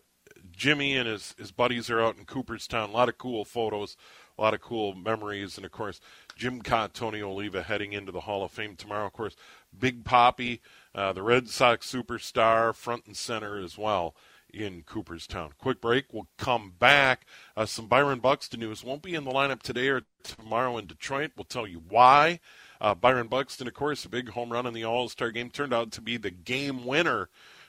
Jimmy 0.51 0.97
and 0.97 1.07
his 1.07 1.35
his 1.37 1.53
buddies 1.53 1.91
are 1.91 2.01
out 2.01 2.17
in 2.17 2.25
Cooperstown. 2.25 2.89
A 2.89 2.93
lot 2.93 3.11
of 3.11 3.19
cool 3.19 3.45
photos, 3.45 3.99
a 4.39 4.43
lot 4.43 4.55
of 4.55 4.63
cool 4.63 4.95
memories, 4.95 5.59
and 5.59 5.67
of 5.67 5.73
course 5.73 6.01
Jim 6.35 6.63
Kaat, 6.63 6.95
Tony 6.95 7.21
Oliva 7.21 7.63
heading 7.63 7.93
into 7.93 8.11
the 8.11 8.21
Hall 8.21 8.43
of 8.43 8.51
Fame 8.51 8.75
tomorrow. 8.75 9.07
Of 9.07 9.13
course, 9.13 9.37
Big 9.79 10.03
Papi, 10.03 10.61
uh, 10.95 11.13
the 11.13 11.23
Red 11.23 11.49
Sox 11.49 11.91
superstar, 11.91 12.75
front 12.75 13.07
and 13.07 13.17
center 13.17 13.59
as 13.59 13.77
well 13.79 14.15
in 14.53 14.83
Cooperstown. 14.83 15.53
Quick 15.59 15.81
break. 15.81 16.07
We'll 16.13 16.29
come 16.39 16.73
back. 16.79 17.27
Uh, 17.57 17.67
some 17.67 17.87
Byron 17.87 18.21
Buxton 18.21 18.61
news 18.61 18.83
won't 18.83 19.03
be 19.03 19.15
in 19.15 19.25
the 19.25 19.31
lineup 19.31 19.63
today 19.63 19.89
or 19.89 20.03
tomorrow 20.23 20.79
in 20.79 20.87
Detroit. 20.87 21.33
We'll 21.37 21.45
tell 21.45 21.67
you 21.67 21.83
why. 21.89 22.41
Uh, 22.81 22.95
Byron 22.95 23.27
Buxton, 23.27 23.69
of 23.69 23.75
course, 23.75 24.05
a 24.05 24.09
big 24.09 24.31
home 24.31 24.51
run 24.51 24.67
in 24.67 24.75
the 24.75 24.85
All 24.85 25.09
Star 25.09 25.31
game, 25.31 25.51
turned 25.51 25.75
out 25.75 25.93
to 25.93 26.01
be 26.01 26.17
the 26.17 26.31
game 26.31 26.85
winner. 26.87 27.29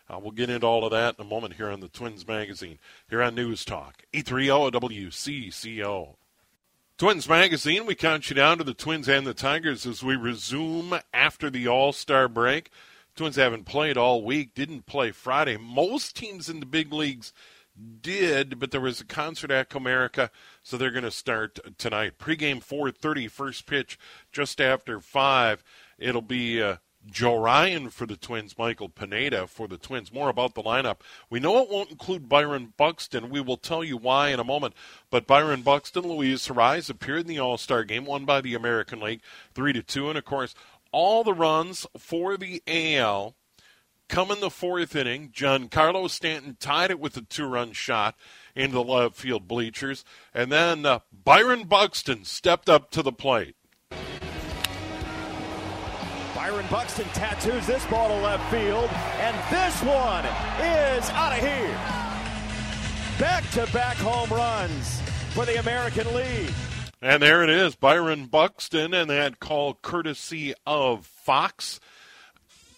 Uh, 0.10 0.20
we'll 0.20 0.32
get 0.32 0.50
into 0.50 0.66
all 0.66 0.86
of 0.86 0.92
that 0.92 1.16
in 1.20 1.26
a 1.26 1.30
moment 1.30 1.54
here 1.54 1.70
on 1.70 1.82
the 1.82 1.88
Twins 1.88 2.28
Magazine, 2.28 2.80
here 3.10 3.22
on 3.22 3.36
News 3.36 3.64
Talk, 3.64 4.04
830 4.14 4.72
WCCO. 4.80 6.16
Twins 6.98 7.30
Magazine, 7.30 7.86
we 7.86 7.96
count 7.96 8.30
you 8.30 8.36
down 8.36 8.58
to 8.58 8.64
the 8.64 8.74
Twins 8.74 9.08
and 9.08 9.26
the 9.26 9.34
Tigers 9.34 9.86
as 9.86 10.04
we 10.04 10.16
resume 10.16 11.00
after 11.14 11.50
the 11.50 11.68
All 11.68 11.94
Star 11.94 12.28
break. 12.28 12.72
Twins 13.20 13.36
haven't 13.36 13.66
played 13.66 13.98
all 13.98 14.24
week, 14.24 14.54
didn't 14.56 14.86
play 14.86 15.12
Friday. 15.12 15.58
Most 15.58 16.16
teams 16.16 16.48
in 16.48 16.62
the 16.62 16.66
big 16.66 16.94
leagues 16.94 17.34
did, 18.02 18.60
but 18.60 18.72
there 18.72 18.80
was 18.80 19.02
a 19.02 19.06
concert 19.06 19.52
at 19.52 19.70
Comerica, 19.70 20.30
so 20.64 20.78
they're 20.78 20.90
going 20.90 21.04
to 21.04 21.12
start 21.12 21.60
tonight. 21.78 22.18
Pregame 22.18 22.64
4:30, 22.64 23.30
first 23.30 23.66
pitch 23.66 24.00
just 24.32 24.62
after 24.62 25.02
five. 25.02 25.66
It'll 25.98 26.22
be 26.22 26.62
uh, 26.62 26.78
Joe 27.12 27.38
Ryan 27.38 27.90
for 27.90 28.06
the 28.06 28.16
Twins, 28.16 28.58
Michael 28.58 28.88
Pineda 28.88 29.48
for 29.48 29.68
the 29.68 29.78
Twins. 29.78 30.14
More 30.14 30.30
about 30.30 30.56
the 30.56 30.64
lineup. 30.64 31.02
We 31.30 31.42
know 31.42 31.62
it 31.62 31.70
won't 31.70 31.92
include 31.92 32.30
Byron 32.30 32.74
Buxton. 32.78 33.30
We 33.30 33.42
will 33.42 33.58
tell 33.58 33.84
you 33.84 33.98
why 33.98 34.30
in 34.30 34.40
a 34.40 34.46
moment. 34.46 34.76
But 35.10 35.28
Byron 35.28 35.62
Buxton, 35.62 36.04
Luis 36.04 36.48
Arraez 36.48 36.90
appeared 36.90 37.22
in 37.22 37.28
the 37.28 37.40
All 37.40 37.58
Star 37.58 37.84
game, 37.84 38.06
won 38.06 38.24
by 38.24 38.40
the 38.40 38.54
American 38.54 39.02
League, 39.02 39.22
three 39.54 39.74
to 39.74 39.84
two, 39.84 40.08
and 40.08 40.18
of 40.18 40.24
course 40.24 40.56
all 40.92 41.24
the 41.24 41.34
runs 41.34 41.86
for 41.98 42.38
the 42.38 42.62
AL 42.68 43.36
come 44.10 44.32
in 44.32 44.40
the 44.42 44.50
fourth 44.50 44.96
inning. 44.96 45.30
Giancarlo 45.30 46.10
Stanton 46.10 46.58
tied 46.60 46.92
it 46.92 47.00
with 47.00 47.16
a 47.16 47.22
two 47.22 47.46
run 47.46 47.72
shot 47.72 48.16
into 48.56 48.76
the 48.76 48.84
left 48.84 49.16
field 49.16 49.48
bleachers. 49.48 50.04
And 50.34 50.52
then 50.52 50.86
uh, 50.86 51.00
Byron 51.14 51.64
Buxton 51.66 52.26
stepped 52.26 52.68
up 52.68 52.92
to 52.92 53.02
the 53.02 53.14
plate. 53.14 53.56
Byron 56.36 56.66
Buxton 56.70 57.06
tattoos 57.14 57.68
this 57.68 57.86
ball 57.86 58.08
to 58.10 58.16
left 58.16 58.50
field, 58.52 58.90
and 59.20 59.36
this 59.52 59.82
one 59.84 60.26
is 60.66 61.10
out 61.12 61.34
of 61.34 61.40
here. 61.40 61.78
Back 63.20 63.50
to 63.52 63.68
back 63.74 63.98
home 63.98 64.30
runs 64.30 65.02
for 65.32 65.46
the 65.46 65.60
American 65.60 66.14
League. 66.16 66.54
And 67.02 67.24
there 67.24 67.44
it 67.44 67.50
is, 67.50 67.76
Byron 67.76 68.26
Buxton, 68.26 68.94
and 68.94 69.10
that 69.10 69.40
call 69.40 69.74
courtesy 69.74 70.54
of 70.66 71.06
Fox. 71.06 71.80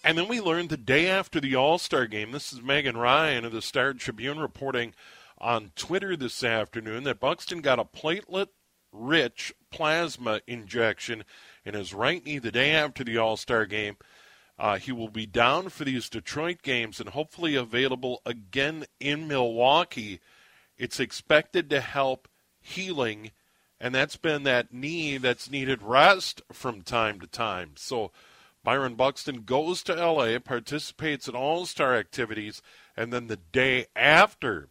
And 0.04 0.16
then 0.16 0.28
we 0.28 0.40
learned 0.40 0.68
the 0.68 0.76
day 0.76 1.08
after 1.08 1.40
the 1.40 1.56
All 1.56 1.76
Star 1.76 2.06
game, 2.06 2.30
this 2.30 2.52
is 2.52 2.62
Megan 2.62 2.96
Ryan 2.96 3.44
of 3.44 3.50
the 3.50 3.60
Star 3.60 3.92
Tribune 3.94 4.38
reporting 4.38 4.94
on 5.38 5.72
Twitter 5.74 6.16
this 6.16 6.44
afternoon 6.44 7.02
that 7.02 7.18
Buxton 7.18 7.62
got 7.62 7.80
a 7.80 7.84
platelet 7.84 8.46
rich 8.92 9.52
plasma 9.72 10.40
injection 10.46 11.24
in 11.64 11.74
his 11.74 11.92
right 11.92 12.24
knee 12.24 12.38
the 12.38 12.52
day 12.52 12.70
after 12.70 13.02
the 13.02 13.18
All 13.18 13.36
Star 13.36 13.66
game. 13.66 13.96
Uh, 14.56 14.78
he 14.78 14.92
will 14.92 15.08
be 15.08 15.26
down 15.26 15.68
for 15.68 15.82
these 15.82 16.08
Detroit 16.08 16.62
games 16.62 17.00
and 17.00 17.08
hopefully 17.08 17.56
available 17.56 18.22
again 18.24 18.84
in 19.00 19.26
Milwaukee. 19.26 20.20
It's 20.78 21.00
expected 21.00 21.68
to 21.70 21.80
help 21.80 22.28
healing 22.60 23.32
and 23.82 23.92
that's 23.92 24.16
been 24.16 24.44
that 24.44 24.72
knee 24.72 25.18
that's 25.18 25.50
needed 25.50 25.82
rest 25.82 26.40
from 26.52 26.82
time 26.82 27.18
to 27.18 27.26
time. 27.26 27.72
So 27.74 28.12
Byron 28.62 28.94
Buxton 28.94 29.42
goes 29.42 29.82
to 29.82 29.94
LA, 29.94 30.38
participates 30.38 31.26
in 31.26 31.34
all 31.34 31.66
star 31.66 31.96
activities, 31.96 32.62
and 32.96 33.12
then 33.12 33.26
the 33.26 33.40
day 33.50 33.86
after 33.96 34.68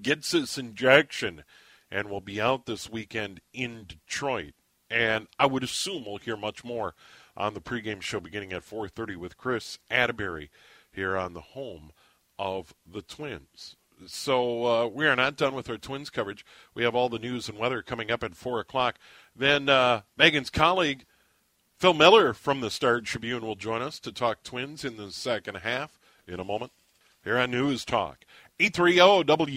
gets 0.00 0.32
his 0.32 0.56
injection 0.56 1.44
and 1.90 2.08
will 2.08 2.22
be 2.22 2.40
out 2.40 2.64
this 2.64 2.88
weekend 2.88 3.42
in 3.52 3.84
Detroit. 3.86 4.54
And 4.88 5.28
I 5.38 5.44
would 5.44 5.62
assume 5.62 6.06
we'll 6.06 6.16
hear 6.16 6.36
much 6.36 6.64
more 6.64 6.94
on 7.36 7.52
the 7.52 7.60
pregame 7.60 8.00
show 8.00 8.20
beginning 8.20 8.54
at 8.54 8.64
4:30 8.64 9.16
with 9.16 9.36
Kris 9.36 9.78
Atteberry 9.90 10.48
here 10.90 11.14
on 11.14 11.34
the 11.34 11.40
home 11.42 11.92
of 12.38 12.72
the 12.86 13.02
Twins 13.02 13.76
so 14.06 14.66
uh, 14.66 14.86
we 14.86 15.06
are 15.06 15.16
not 15.16 15.36
done 15.36 15.54
with 15.54 15.68
our 15.68 15.78
Twins 15.78 16.10
coverage. 16.10 16.44
We 16.74 16.84
have 16.84 16.94
all 16.94 17.08
the 17.08 17.18
news 17.18 17.48
and 17.48 17.58
weather 17.58 17.82
coming 17.82 18.10
up 18.10 18.22
at 18.22 18.34
4 18.34 18.60
o'clock. 18.60 18.98
Then 19.34 19.68
uh, 19.68 20.02
Megan's 20.16 20.50
colleague, 20.50 21.04
Phil 21.78 21.94
Miller 21.94 22.32
from 22.32 22.60
the 22.60 22.70
Star 22.70 23.00
Tribune, 23.00 23.44
will 23.44 23.56
join 23.56 23.82
us 23.82 23.98
to 24.00 24.12
talk 24.12 24.42
Twins 24.42 24.84
in 24.84 24.96
the 24.96 25.10
second 25.10 25.56
half 25.56 25.98
in 26.26 26.40
a 26.40 26.44
moment 26.44 26.72
here 27.24 27.38
on 27.38 27.50
News 27.50 27.84
Talk. 27.84 28.24
E30W. 28.58 29.56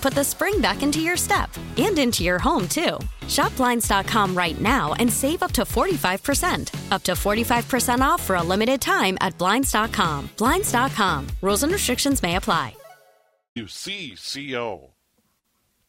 put 0.01 0.13
the 0.13 0.23
spring 0.23 0.59
back 0.59 0.83
into 0.83 0.99
your 0.99 1.17
step 1.17 1.49
and 1.77 1.97
into 1.97 2.23
your 2.23 2.39
home, 2.39 2.67
too. 2.67 2.97
Shop 3.27 3.55
Blinds.com 3.55 4.35
right 4.35 4.59
now 4.59 4.93
and 4.99 5.11
save 5.11 5.43
up 5.43 5.51
to 5.53 5.61
45%. 5.61 6.91
Up 6.91 7.03
to 7.03 7.11
45% 7.13 8.01
off 8.01 8.21
for 8.21 8.35
a 8.35 8.43
limited 8.43 8.81
time 8.81 9.17
at 9.21 9.37
Blinds.com. 9.37 10.29
Blinds.com. 10.37 11.27
Rules 11.41 11.63
and 11.63 11.71
restrictions 11.71 12.23
may 12.23 12.35
apply. 12.35 12.75
UCCO. 13.57 14.91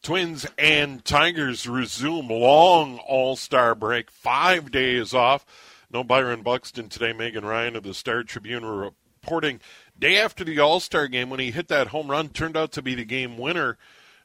Twins 0.01 0.45
and 0.57 1.03
Tigers 1.05 1.65
resume 1.65 2.27
long 2.27 2.99
All 3.07 3.37
Star 3.37 3.73
break. 3.73 4.11
Five 4.11 4.69
days 4.69 5.13
off. 5.13 5.45
No 5.91 6.03
Byron 6.03 6.41
Buxton 6.41 6.89
today. 6.89 7.13
Megan 7.13 7.45
Ryan 7.45 7.77
of 7.77 7.83
the 7.83 7.93
Star 7.93 8.23
Tribune 8.23 8.65
reporting 8.65 9.61
day 9.97 10.17
after 10.17 10.43
the 10.43 10.59
All 10.59 10.81
Star 10.81 11.07
game 11.07 11.29
when 11.29 11.39
he 11.39 11.51
hit 11.51 11.69
that 11.69 11.87
home 11.87 12.11
run, 12.11 12.29
turned 12.29 12.57
out 12.57 12.73
to 12.73 12.81
be 12.81 12.95
the 12.95 13.05
game 13.05 13.37
winner 13.37 13.77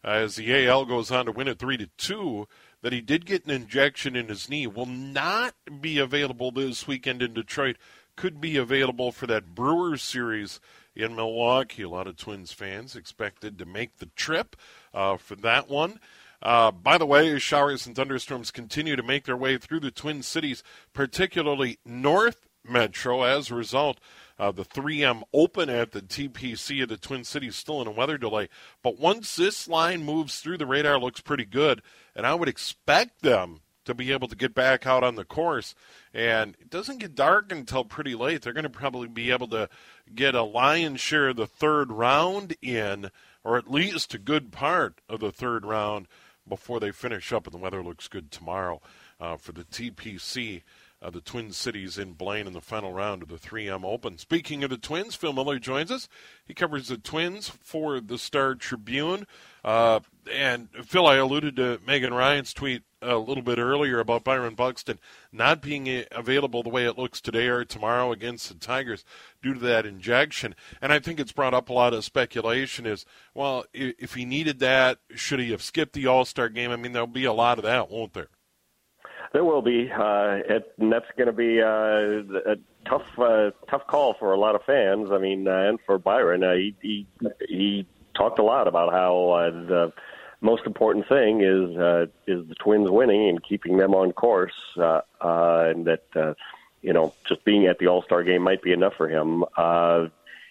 uh, 0.05 0.09
as 0.09 0.37
the 0.37 0.67
AL 0.67 0.87
goes 0.87 1.11
on 1.11 1.27
to 1.27 1.33
win 1.33 1.49
it 1.49 1.59
3 1.59 1.77
to 1.79 1.87
2. 1.97 2.49
That 2.81 2.93
he 2.93 3.01
did 3.01 3.27
get 3.27 3.45
an 3.45 3.51
injection 3.51 4.15
in 4.15 4.29
his 4.29 4.49
knee. 4.49 4.67
Will 4.67 4.87
not 4.87 5.55
be 5.81 5.99
available 5.99 6.53
this 6.53 6.87
weekend 6.87 7.23
in 7.23 7.35
Detroit. 7.35 7.77
Could 8.15 8.41
be 8.41 8.57
available 8.57 9.11
for 9.11 9.27
that 9.27 9.55
Brewers 9.55 10.03
series 10.03 10.61
in 10.95 11.17
Milwaukee. 11.17 11.83
A 11.83 11.89
lot 11.89 12.07
of 12.07 12.17
Twins 12.17 12.53
fans 12.53 12.95
expected 12.95 13.59
to 13.59 13.65
make 13.65 13.97
the 13.97 14.11
trip 14.15 14.57
uh, 14.95 15.17
for 15.17 15.35
that 15.37 15.69
one. 15.69 15.99
Uh, 16.41 16.71
by 16.71 16.99
the 16.99 17.07
way, 17.07 17.39
showers 17.39 17.87
and 17.87 17.97
thunderstorms 17.97 18.51
continue 18.51 18.95
to 18.95 19.03
make 19.03 19.25
their 19.25 19.37
way 19.37 19.59
through 19.59 19.81
the 19.81 19.91
Twin 19.91 20.23
Cities, 20.23 20.63
particularly 20.93 21.79
North 21.85 22.47
Metro. 22.65 23.23
As 23.23 23.51
a 23.51 23.57
result, 23.57 23.99
uh, 24.39 24.53
the 24.53 24.65
3M 24.65 25.23
Open 25.33 25.69
at 25.69 25.93
the 25.93 26.03
TPC 26.03 26.83
of 26.83 26.89
the 26.89 26.97
Twin 26.97 27.25
Cities 27.25 27.57
still 27.57 27.81
in 27.83 27.89
a 27.89 27.93
weather 27.93 28.19
delay. 28.19 28.49
But 28.83 28.99
once 28.99 29.37
this 29.37 29.69
line 29.69 30.05
moves 30.05 30.41
through, 30.41 30.59
the 30.59 30.67
radar 30.67 30.99
looks 30.99 31.21
pretty 31.21 31.45
good, 31.45 31.83
and 32.15 32.27
I 32.27 32.35
would 32.35 32.49
expect 32.49 33.23
them 33.23 33.61
to 33.89 33.95
be 33.95 34.13
able 34.13 34.29
to 34.29 34.37
get 34.37 34.55
back 34.55 34.87
out 34.87 35.03
on 35.03 35.15
the 35.15 35.25
course. 35.25 35.75
And 36.13 36.57
it 36.61 36.69
doesn't 36.69 36.99
get 36.99 37.15
dark 37.15 37.51
until 37.51 37.85
pretty 37.85 38.15
late. 38.15 38.43
They're 38.43 38.53
going 38.53 38.65
to 38.65 38.71
probably 38.71 39.09
be 39.09 39.31
able 39.31 39.49
to 39.49 39.69
get 40.15 40.35
a 40.35 40.43
lion's 40.43 41.01
share 41.01 41.29
of 41.29 41.37
the 41.37 41.47
third 41.47 41.91
round 41.91 42.55
in, 42.61 43.11
or 43.43 43.57
at 43.57 43.71
least 43.71 44.13
a 44.13 44.19
good 44.19 44.53
part 44.53 45.01
of 45.09 45.21
the 45.21 45.33
third 45.33 45.65
round 45.65 46.07
before 46.47 46.81
they 46.81 46.93
finish 46.93 47.33
up. 47.33 47.47
And 47.47 47.55
the 47.55 47.59
weather 47.59 47.83
looks 47.83 48.09
good 48.09 48.31
tomorrow 48.31 48.83
uh, 49.19 49.39
for 49.39 49.53
the 49.53 49.65
TPC. 49.65 50.63
Uh, 51.01 51.11
the 51.11 51.21
Twin 51.21 51.53
Cities 51.53 51.97
in 51.97 52.15
Blaine 52.15 52.49
in 52.49 52.53
the 52.53 52.61
final 52.61 52.93
round 52.93 53.23
of 53.23 53.29
the 53.29 53.37
3M 53.37 53.85
Open. 53.85 54.19
Speaking 54.19 54.65
of 54.65 54.71
the 54.71 54.77
Twins, 54.77 55.15
Phil 55.15 55.33
Miller 55.33 55.61
joins 55.61 55.93
us. 55.93 56.09
He 56.45 56.55
covers 56.55 56.89
the 56.89 56.99
Twins 56.99 57.49
for 57.49 58.01
the 58.01 58.19
Star 58.19 58.57
Tribune. 58.57 59.25
Uh, 59.65 60.01
and 60.33 60.69
Phil, 60.85 61.07
I 61.07 61.17
alluded 61.17 61.55
to 61.57 61.81
Megan 61.87 62.13
Ryan's 62.13 62.53
tweet 62.53 62.83
a 63.01 63.17
little 63.17 63.43
bit 63.43 63.59
earlier 63.59 64.01
about 64.01 64.25
Byron 64.25 64.55
Buxton 64.55 64.99
not 65.31 65.63
being 65.63 66.05
available 66.11 66.63
the 66.63 66.69
way 66.69 66.85
it 66.85 66.99
looks 66.99 67.21
today 67.21 67.47
or 67.47 67.65
tomorrow 67.65 68.11
against 68.11 68.49
the 68.49 68.55
Tigers 68.55 69.05
due 69.41 69.55
to 69.55 69.61
that 69.61 69.87
injection. 69.87 70.55
And 70.83 70.93
I 70.93 70.99
think 70.99 71.21
it's 71.21 71.33
brought 71.33 71.55
up 71.55 71.69
a 71.69 71.73
lot 71.73 71.95
of 71.95 72.05
speculation 72.05 72.87
is, 72.87 73.07
well, 73.35 73.65
if 73.73 74.15
he 74.15 74.25
needed 74.25 74.59
that, 74.61 74.99
should 75.15 75.39
he 75.39 75.53
have 75.53 75.63
skipped 75.63 75.93
the 75.93 76.07
All 76.07 76.25
Star 76.25 76.49
game? 76.49 76.71
I 76.71 76.77
mean, 76.77 76.93
there'll 76.93 77.07
be 77.07 77.25
a 77.25 77.33
lot 77.33 77.59
of 77.59 77.65
that, 77.65 77.91
won't 77.91 78.15
there? 78.15 78.29
There 79.33 79.45
will 79.45 79.63
be, 79.63 79.91
uh, 79.91 80.41
it, 80.49 80.73
and 80.79 80.93
that's 80.93 81.07
going 81.17 81.27
to 81.27 81.33
be 81.33 81.61
uh, 81.61 82.53
a 82.53 82.57
tough, 82.87 83.07
uh, 83.19 83.51
tough 83.69 83.87
call 83.87 84.15
for 84.15 84.33
a 84.33 84.39
lot 84.39 84.55
of 84.55 84.63
fans. 84.65 85.11
I 85.13 85.19
mean, 85.19 85.47
uh, 85.47 85.69
and 85.69 85.79
for 85.85 85.99
Byron, 85.99 86.43
uh, 86.43 86.55
he, 86.55 86.75
he 86.81 87.07
he 87.47 87.87
talked 88.17 88.39
a 88.39 88.43
lot 88.43 88.69
about 88.69 88.93
how 88.93 89.31
uh, 89.31 89.51
the 89.51 89.93
most 90.41 90.67
important 90.67 91.09
thing 91.09 91.41
is 91.41 91.77
uh, 91.77 92.07
is 92.27 92.47
the 92.49 92.55
Twins 92.55 92.91
winning 92.91 93.29
and 93.29 93.43
keeping 93.43 93.77
them 93.77 93.95
on 93.95 94.13
course, 94.13 94.53
uh, 94.77 95.01
uh, 95.21 95.67
and 95.71 95.87
that 95.87 96.05
uh, 96.15 96.35
you 96.83 96.93
know 96.93 97.15
just 97.27 97.45
being 97.45 97.67
at 97.67 97.79
the 97.79 97.87
All 97.87 98.03
Star 98.03 98.23
game 98.23 98.43
might 98.43 98.63
be 98.63 98.73
enough 98.73 98.95
for 98.97 99.09
him. 99.09 99.45
Uh, 99.57 100.07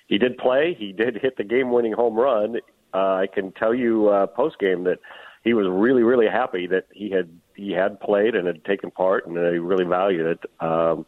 he 0.07 0.17
did 0.17 0.37
play. 0.37 0.75
He 0.77 0.91
did 0.91 1.17
hit 1.17 1.37
the 1.37 1.43
game 1.43 1.71
winning 1.71 1.93
home 1.93 2.15
run. 2.15 2.57
Uh, 2.93 3.15
I 3.15 3.27
can 3.27 3.51
tell 3.51 3.73
you 3.73 4.09
uh, 4.09 4.27
post 4.27 4.59
game 4.59 4.85
that 4.85 4.99
he 5.43 5.53
was 5.53 5.67
really 5.69 6.03
really 6.03 6.27
happy 6.27 6.67
that 6.67 6.87
he 6.91 7.09
had 7.09 7.29
he 7.57 7.71
had 7.71 7.99
played 7.99 8.35
and 8.35 8.47
had 8.47 8.63
taken 8.63 8.91
part, 8.91 9.27
and 9.27 9.35
he 9.35 9.59
really 9.59 9.83
valued 9.83 10.25
it. 10.25 10.65
Um, 10.65 11.05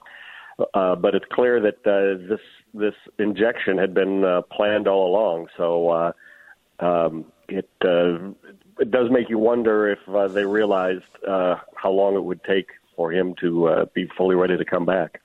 uh, 0.73 0.95
but 0.95 1.15
it's 1.15 1.25
clear 1.31 1.62
that 1.62 1.77
uh, 1.88 2.27
this 2.27 2.41
this 2.73 2.95
injection 3.17 3.77
had 3.77 3.93
been 3.93 4.23
uh, 4.23 4.41
planned 4.41 4.88
all 4.88 5.09
along. 5.09 5.47
So 5.55 5.89
uh, 5.89 6.12
um, 6.79 7.25
it 7.47 7.69
uh, 7.83 8.31
it 8.79 8.91
does 8.91 9.09
make 9.09 9.29
you 9.29 9.38
wonder 9.38 9.89
if 9.89 9.99
uh, 10.09 10.27
they 10.27 10.45
realized 10.45 11.03
uh, 11.27 11.55
how 11.75 11.91
long 11.91 12.15
it 12.15 12.23
would 12.23 12.43
take 12.43 12.69
for 12.95 13.12
him 13.12 13.35
to 13.41 13.67
uh, 13.67 13.85
be 13.93 14.09
fully 14.17 14.35
ready 14.35 14.57
to 14.57 14.65
come 14.65 14.85
back. 14.85 15.21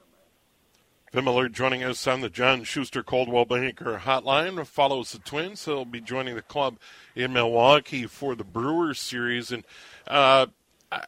Phil 1.13 1.23
Miller 1.23 1.49
joining 1.49 1.85
us 1.85 2.09
on 2.09 2.23
the 2.23 2.29
John 2.29 2.65
Schuster 2.65 3.05
Coldwell 3.05 3.45
Banker 3.45 4.01
Hotline 4.05 4.67
follows 4.67 5.13
the 5.13 5.21
Twins. 5.21 5.65
He'll 5.65 5.85
be 5.85 6.01
joining 6.01 6.35
the 6.35 6.43
club 6.43 6.77
in 7.15 7.33
Milwaukee 7.33 8.07
for 8.07 8.35
the 8.35 8.43
Brewers 8.43 8.99
series, 8.99 9.53
and 9.53 9.65
uh, 10.09 10.47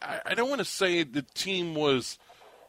I, 0.01 0.19
I 0.27 0.33
don't 0.33 0.49
want 0.49 0.59
to 0.59 0.65
say 0.65 1.03
the 1.03 1.21
team 1.21 1.75
was 1.75 2.17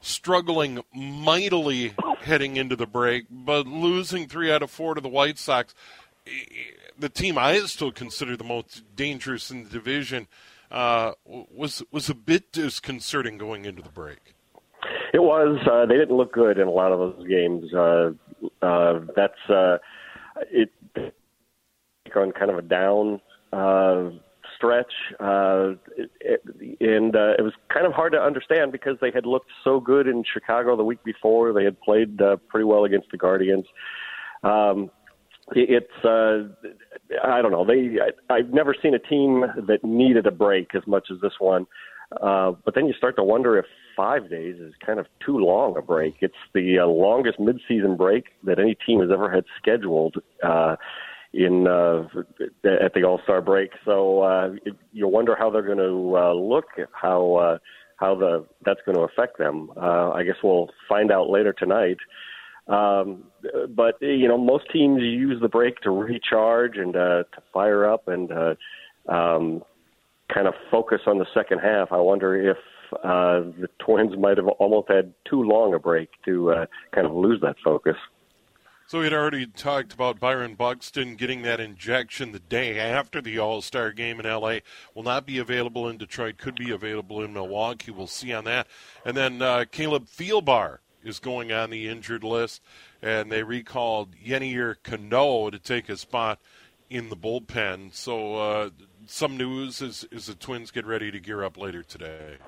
struggling 0.01 0.83
mightily 0.95 1.95
heading 2.21 2.57
into 2.57 2.77
the 2.77 2.87
break, 2.87 3.27
but 3.31 3.67
losing 3.67 4.29
three 4.29 4.53
out 4.53 4.63
of 4.63 4.71
four 4.71 4.95
to 4.95 5.01
the 5.01 5.09
White 5.09 5.39
Sox 5.39 5.75
the 6.99 7.09
team 7.09 7.39
I 7.39 7.59
still 7.61 7.93
consider 7.93 8.37
the 8.37 8.45
most 8.45 8.83
dangerous 8.97 9.51
in 9.51 9.65
the 9.65 9.71
division 9.71 10.27
uh, 10.71 11.13
was 11.25 11.83
was 11.91 12.11
a 12.11 12.15
bit 12.15 12.53
disconcerting 12.53 13.39
going 13.39 13.65
into 13.65 13.83
the 13.83 13.89
break. 13.89 14.35
It 15.13 15.23
was. 15.23 15.59
Uh, 15.71 15.87
they 15.87 15.97
didn't 15.97 16.17
look 16.17 16.33
good 16.33 16.59
in 16.59 16.69
a 16.69 16.71
lot 16.71 16.93
of 16.93 16.99
those 16.99 17.27
games. 17.27 17.73
Uh, 17.73 18.11
uh, 18.61 19.01
that's 19.17 19.49
uh, 19.49 19.79
it. 20.51 20.71
On 22.17 22.33
kind 22.33 22.51
of 22.51 22.59
a 22.59 22.63
down 22.63 23.21
uh, 23.53 24.11
stretch, 24.59 24.93
uh, 25.21 25.73
it, 25.97 26.11
it, 26.21 26.43
and 26.81 27.15
uh, 27.15 27.35
it 27.39 27.43
was 27.43 27.53
kind 27.73 27.87
of 27.87 27.93
hard 27.93 28.13
to 28.13 28.19
understand 28.19 28.73
because 28.73 28.97
they 29.01 29.11
had 29.13 29.25
looked 29.25 29.51
so 29.65 29.81
good 29.81 30.07
in 30.07 30.25
Chicago 30.31 30.77
the 30.77 30.85
week 30.85 31.03
before. 31.05 31.53
They 31.53 31.65
had 31.65 31.81
played 31.81 32.21
uh, 32.21 32.37
pretty 32.49 32.65
well 32.65 32.85
against 32.85 33.11
the 33.11 33.17
Guardians. 33.17 33.65
Um, 34.43 34.91
it's 35.53 36.05
uh, 36.05 36.49
I 37.25 37.41
don't 37.41 37.53
know. 37.53 37.65
They 37.65 37.99
I, 38.01 38.35
I've 38.35 38.51
never 38.51 38.75
seen 38.83 38.95
a 38.95 38.99
team 38.99 39.45
that 39.67 39.83
needed 39.83 40.27
a 40.27 40.31
break 40.31 40.75
as 40.75 40.83
much 40.87 41.09
as 41.11 41.21
this 41.23 41.33
one. 41.39 41.67
Uh, 42.23 42.53
but 42.65 42.75
then 42.75 42.87
you 42.87 42.95
start 42.95 43.17
to 43.17 43.25
wonder 43.25 43.59
if 43.59 43.67
five 43.97 44.31
days 44.31 44.57
is 44.57 44.73
kind 44.85 44.99
of 44.99 45.07
too 45.25 45.39
long 45.39 45.77
a 45.77 45.83
break. 45.83 46.17
It's 46.21 46.35
the 46.55 46.79
uh, 46.79 46.87
longest 46.87 47.39
midseason 47.39 47.97
break 47.97 48.25
that 48.45 48.59
any 48.59 48.77
team 48.87 49.01
has 49.01 49.11
ever 49.13 49.31
had 49.31 49.45
scheduled 49.61 50.17
uh, 50.43 50.77
in 51.33 51.67
uh, 51.67 52.05
at 52.65 52.95
the 52.95 53.05
All 53.05 53.21
Star 53.25 53.41
break. 53.41 53.71
So 53.85 54.23
uh, 54.23 54.51
you 54.93 55.09
wonder 55.09 55.37
how 55.39 55.51
they're 55.51 55.63
going 55.63 55.79
to 55.79 56.17
uh, 56.17 56.33
look, 56.33 56.67
how 56.93 57.35
uh, 57.35 57.59
how 57.97 58.15
the 58.15 58.47
that's 58.65 58.81
going 58.87 58.97
to 58.97 59.03
affect 59.03 59.39
them. 59.39 59.71
Uh, 59.77 60.11
I 60.11 60.25
guess 60.25 60.37
we'll 60.43 60.71
find 60.89 61.13
out 61.13 61.29
later 61.31 61.53
tonight. 61.53 61.99
Um, 62.69 63.25
but 63.71 63.95
you 64.01 64.29
know, 64.29 64.39
most 64.39 64.65
teams 64.73 65.03
use 65.03 65.41
the 65.41 65.49
break 65.49 65.81
to 65.81 65.91
recharge 65.91 66.77
and 66.77 66.95
uh, 66.97 67.25
to 67.35 67.43
fire 67.53 67.91
up 67.91 68.09
and 68.09 68.31
uh, 68.31 68.55
um, 69.09 69.63
kind 70.33 70.47
of 70.47 70.55
focus 70.71 71.01
on 71.07 71.19
the 71.19 71.27
second 71.35 71.61
half. 71.61 71.93
I 71.93 71.99
wonder 71.99 72.51
if 72.51 72.59
uh, 72.93 73.41
the 73.61 73.69
Twins 73.79 74.17
might 74.19 74.37
have 74.37 74.47
almost 74.47 74.89
had 74.89 75.13
too 75.29 75.43
long 75.43 75.75
a 75.75 75.79
break 75.79 76.11
to 76.27 76.53
uh, 76.53 76.67
kind 76.95 77.07
of 77.07 77.15
lose 77.15 77.41
that 77.41 77.57
focus. 77.65 77.97
So 78.89 79.01
we'd 79.01 79.13
already 79.13 79.47
talked 79.47 79.93
about 79.93 80.19
Byron 80.19 80.55
Buxton 80.55 81.17
getting 81.17 81.43
that 81.43 81.61
injection 81.61 82.33
the 82.33 82.39
day 82.39 82.79
after 82.79 83.21
the 83.21 83.39
All 83.39 83.61
Star 83.61 83.93
game 83.93 84.19
in 84.19 84.25
LA. 84.25 84.61
Will 84.95 85.03
not 85.03 85.27
be 85.27 85.37
available 85.37 85.91
in 85.91 85.99
Detroit, 85.99 86.39
could 86.39 86.55
be 86.55 86.71
available 86.71 87.23
in 87.23 87.35
Milwaukee. 87.35 87.91
We'll 87.91 88.07
see 88.07 88.33
on 88.33 88.45
that. 88.45 88.67
And 89.05 89.15
then 89.15 89.43
uh, 89.43 89.67
Caleb 89.71 90.07
Thielbar 90.07 90.79
is 91.05 91.19
going 91.19 91.53
on 91.53 91.69
the 91.69 91.87
injured 91.87 92.25
list, 92.25 92.63
and 93.03 93.31
they 93.31 93.43
recalled 93.43 94.15
Yennier 94.17 94.77
Cano 94.83 95.51
to 95.51 95.59
take 95.59 95.89
his 95.89 96.01
spot 96.01 96.41
in 96.89 97.11
the 97.11 97.17
bullpen. 97.17 97.93
So 97.93 98.37
uh, 98.37 98.71
some 99.05 99.37
news 99.37 99.83
as, 99.83 100.09
as 100.15 100.29
the 100.29 100.35
Twins 100.35 100.71
get 100.71 100.87
ready 100.87 101.11
to 101.11 101.21
gear 101.21 101.45
up 101.45 101.59
later 101.59 101.83
today. 101.83 102.39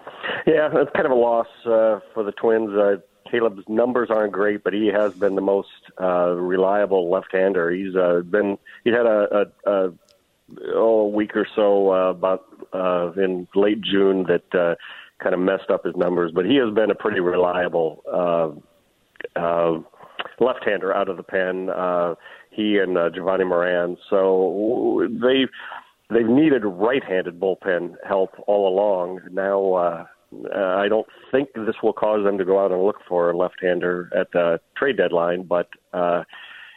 Yeah, 0.47 0.71
it's 0.73 0.91
kind 0.95 1.05
of 1.05 1.13
a 1.13 1.17
loss 1.17 1.49
uh, 1.67 2.01
for 2.15 2.25
the 2.25 2.33
Twins. 2.33 2.71
Uh, 2.71 2.97
Caleb's 3.31 3.69
numbers 3.69 4.09
aren't 4.11 4.33
great, 4.33 4.65
but 4.65 4.73
he 4.73 4.89
has 4.89 5.13
been 5.15 5.35
the 5.35 5.43
most 5.43 5.69
uh, 6.01 6.31
reliable 6.31 7.11
left-hander. 7.11 7.71
He's 7.71 7.95
uh, 7.95 8.23
been 8.29 8.59
he 8.85 8.91
had 8.91 9.07
a, 9.07 9.47
a, 9.65 9.71
a 9.71 9.93
oh, 10.75 11.01
a 11.01 11.09
week 11.09 11.37
or 11.37 11.47
so 11.55 11.93
uh, 11.93 12.11
about 12.11 12.45
uh, 12.73 13.13
in 13.17 13.47
late 13.55 13.81
June 13.81 14.25
that 14.25 14.55
uh, 14.55 14.75
kind 15.23 15.35
of 15.35 15.41
messed 15.41 15.71
up 15.71 15.85
his 15.85 15.97
numbers, 15.97 16.33
but 16.35 16.45
he 16.45 16.57
has 16.57 16.73
been 16.75 16.91
a 16.91 16.95
pretty 16.95 17.21
reliable 17.21 18.03
uh, 18.13 19.39
uh, 19.41 19.81
left-hander 20.41 20.95
out 20.95 21.09
of 21.09 21.17
the 21.17 21.23
pen. 21.23 21.71
Uh, 21.71 22.15
he 22.51 22.79
and 22.79 22.97
uh, 22.99 23.11
Jovani 23.11 23.47
Moran. 23.47 23.97
So 24.09 25.09
they 25.09 25.47
they've 26.13 26.29
needed 26.29 26.65
right-handed 26.65 27.39
bullpen 27.39 27.95
help 28.07 28.33
all 28.47 28.69
along. 28.69 29.21
Now 29.31 29.73
uh, 29.75 30.07
uh, 30.33 30.59
I 30.59 30.89
don't 30.89 31.07
think 31.31 31.53
this 31.55 31.77
will 31.83 31.93
cause 31.93 32.25
them 32.25 32.39
to 32.39 32.45
go 32.45 32.63
out 32.63 32.73
and 32.73 32.83
look 32.83 32.99
for 33.09 33.31
a 33.31 33.37
left-hander 33.37 34.11
at 34.15 34.31
the 34.33 34.61
trade 34.77 34.97
deadline, 34.97 35.43
but 35.43 35.69
uh, 35.93 36.25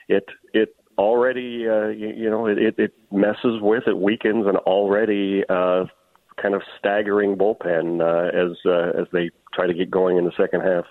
it 0.07 0.25
it 0.53 0.75
already 0.97 1.67
uh, 1.67 1.87
you, 1.87 2.09
you 2.09 2.29
know 2.29 2.45
it, 2.47 2.77
it 2.77 2.93
messes 3.11 3.61
with 3.61 3.87
it 3.87 3.97
weakens 3.97 4.45
an 4.47 4.57
already 4.57 5.43
uh, 5.49 5.85
kind 6.41 6.55
of 6.55 6.61
staggering 6.79 7.35
bullpen 7.35 8.01
uh, 8.01 8.29
as 8.35 8.57
uh, 8.65 8.99
as 8.99 9.07
they 9.11 9.29
try 9.53 9.67
to 9.67 9.73
get 9.73 9.89
going 9.89 10.17
in 10.17 10.25
the 10.25 10.33
second 10.37 10.61
half. 10.61 10.85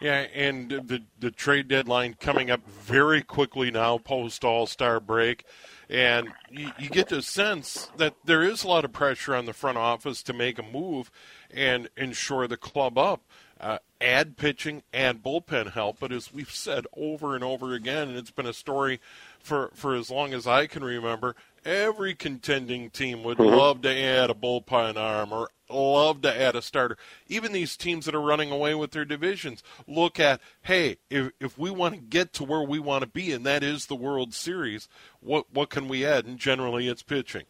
Yeah, 0.00 0.26
and 0.34 0.70
the 0.70 1.02
the 1.18 1.30
trade 1.30 1.68
deadline 1.68 2.14
coming 2.14 2.50
up 2.50 2.64
very 2.68 3.22
quickly 3.22 3.70
now, 3.70 3.98
post 3.98 4.44
All 4.44 4.66
Star 4.66 5.00
break, 5.00 5.44
and 5.90 6.28
you, 6.50 6.70
you 6.78 6.88
get 6.88 7.08
the 7.08 7.22
sense 7.22 7.90
that 7.96 8.14
there 8.24 8.42
is 8.42 8.62
a 8.62 8.68
lot 8.68 8.84
of 8.84 8.92
pressure 8.92 9.34
on 9.34 9.46
the 9.46 9.52
front 9.52 9.78
office 9.78 10.22
to 10.24 10.32
make 10.32 10.58
a 10.58 10.62
move 10.62 11.10
and 11.50 11.88
ensure 11.96 12.46
the 12.46 12.56
club 12.56 12.98
up. 12.98 13.22
Uh, 13.60 13.78
add 14.00 14.36
pitching, 14.36 14.82
add 14.94 15.22
bullpen 15.22 15.72
help. 15.72 15.98
But 15.98 16.12
as 16.12 16.32
we've 16.32 16.50
said 16.50 16.86
over 16.96 17.34
and 17.34 17.42
over 17.42 17.74
again, 17.74 18.08
and 18.08 18.16
it's 18.16 18.30
been 18.30 18.46
a 18.46 18.52
story 18.52 19.00
for, 19.40 19.70
for 19.74 19.94
as 19.94 20.10
long 20.10 20.32
as 20.32 20.46
I 20.46 20.66
can 20.66 20.84
remember, 20.84 21.34
every 21.68 22.14
contending 22.14 22.88
team 22.90 23.22
would 23.22 23.38
mm-hmm. 23.38 23.54
love 23.54 23.82
to 23.82 23.94
add 23.94 24.30
a 24.30 24.34
bullpen 24.34 24.96
arm 24.96 25.32
or 25.32 25.50
love 25.68 26.22
to 26.22 26.40
add 26.40 26.56
a 26.56 26.62
starter. 26.62 26.96
Even 27.28 27.52
these 27.52 27.76
teams 27.76 28.06
that 28.06 28.14
are 28.14 28.20
running 28.20 28.50
away 28.50 28.74
with 28.74 28.92
their 28.92 29.04
divisions 29.04 29.62
look 29.86 30.18
at, 30.18 30.40
hey, 30.62 30.96
if, 31.10 31.30
if 31.38 31.58
we 31.58 31.70
want 31.70 31.94
to 31.94 32.00
get 32.00 32.32
to 32.32 32.44
where 32.44 32.62
we 32.62 32.78
want 32.78 33.02
to 33.02 33.08
be, 33.08 33.32
and 33.32 33.44
that 33.44 33.62
is 33.62 33.86
the 33.86 33.94
World 33.94 34.32
Series, 34.32 34.88
what 35.20 35.46
what 35.52 35.68
can 35.68 35.88
we 35.88 36.06
add? 36.06 36.24
And 36.24 36.38
generally, 36.38 36.88
it's 36.88 37.02
pitching. 37.02 37.44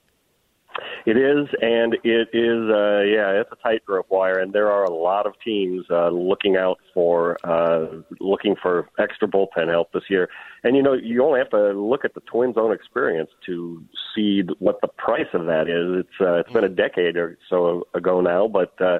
It 1.07 1.17
is, 1.17 1.49
and 1.61 1.95
it 2.05 2.29
is, 2.33 2.71
uh, 2.71 3.01
yeah, 3.03 3.41
it's 3.41 3.51
a 3.53 3.57
tightrope 3.63 4.11
wire, 4.11 4.39
and 4.39 4.53
there 4.53 4.71
are 4.71 4.85
a 4.85 4.93
lot 4.93 5.27
of 5.27 5.35
teams 5.45 5.87
uh, 5.91 6.09
looking 6.11 6.57
out 6.57 6.79
for 6.95 7.37
uh, 7.45 7.87
looking 8.21 8.57
for 8.61 8.89
extra 8.99 9.29
bullpen 9.29 9.69
help 9.69 9.93
this 9.93 10.05
year. 10.09 10.29
And 10.65 10.77
you 10.77 10.83
know, 10.83 10.95
you 10.95 11.25
only 11.25 11.39
have 11.39 11.51
to 11.51 11.73
look 11.73 12.05
at 12.05 12.15
the 12.15 12.21
Twins' 12.21 12.57
own 12.57 12.73
experience 12.73 13.31
to 13.47 13.83
see 14.15 14.43
what 14.59 14.81
the 14.81 14.89
price 14.89 15.29
of 15.33 15.47
that 15.47 15.69
is. 15.69 16.05
It's 16.05 16.21
uh, 16.21 16.35
it's 16.41 16.53
been 16.53 16.65
a 16.65 16.69
decade 16.69 17.17
or 17.17 17.39
so 17.49 17.87
ago 17.95 18.21
now, 18.21 18.49
but 18.49 18.81
uh, 18.81 18.99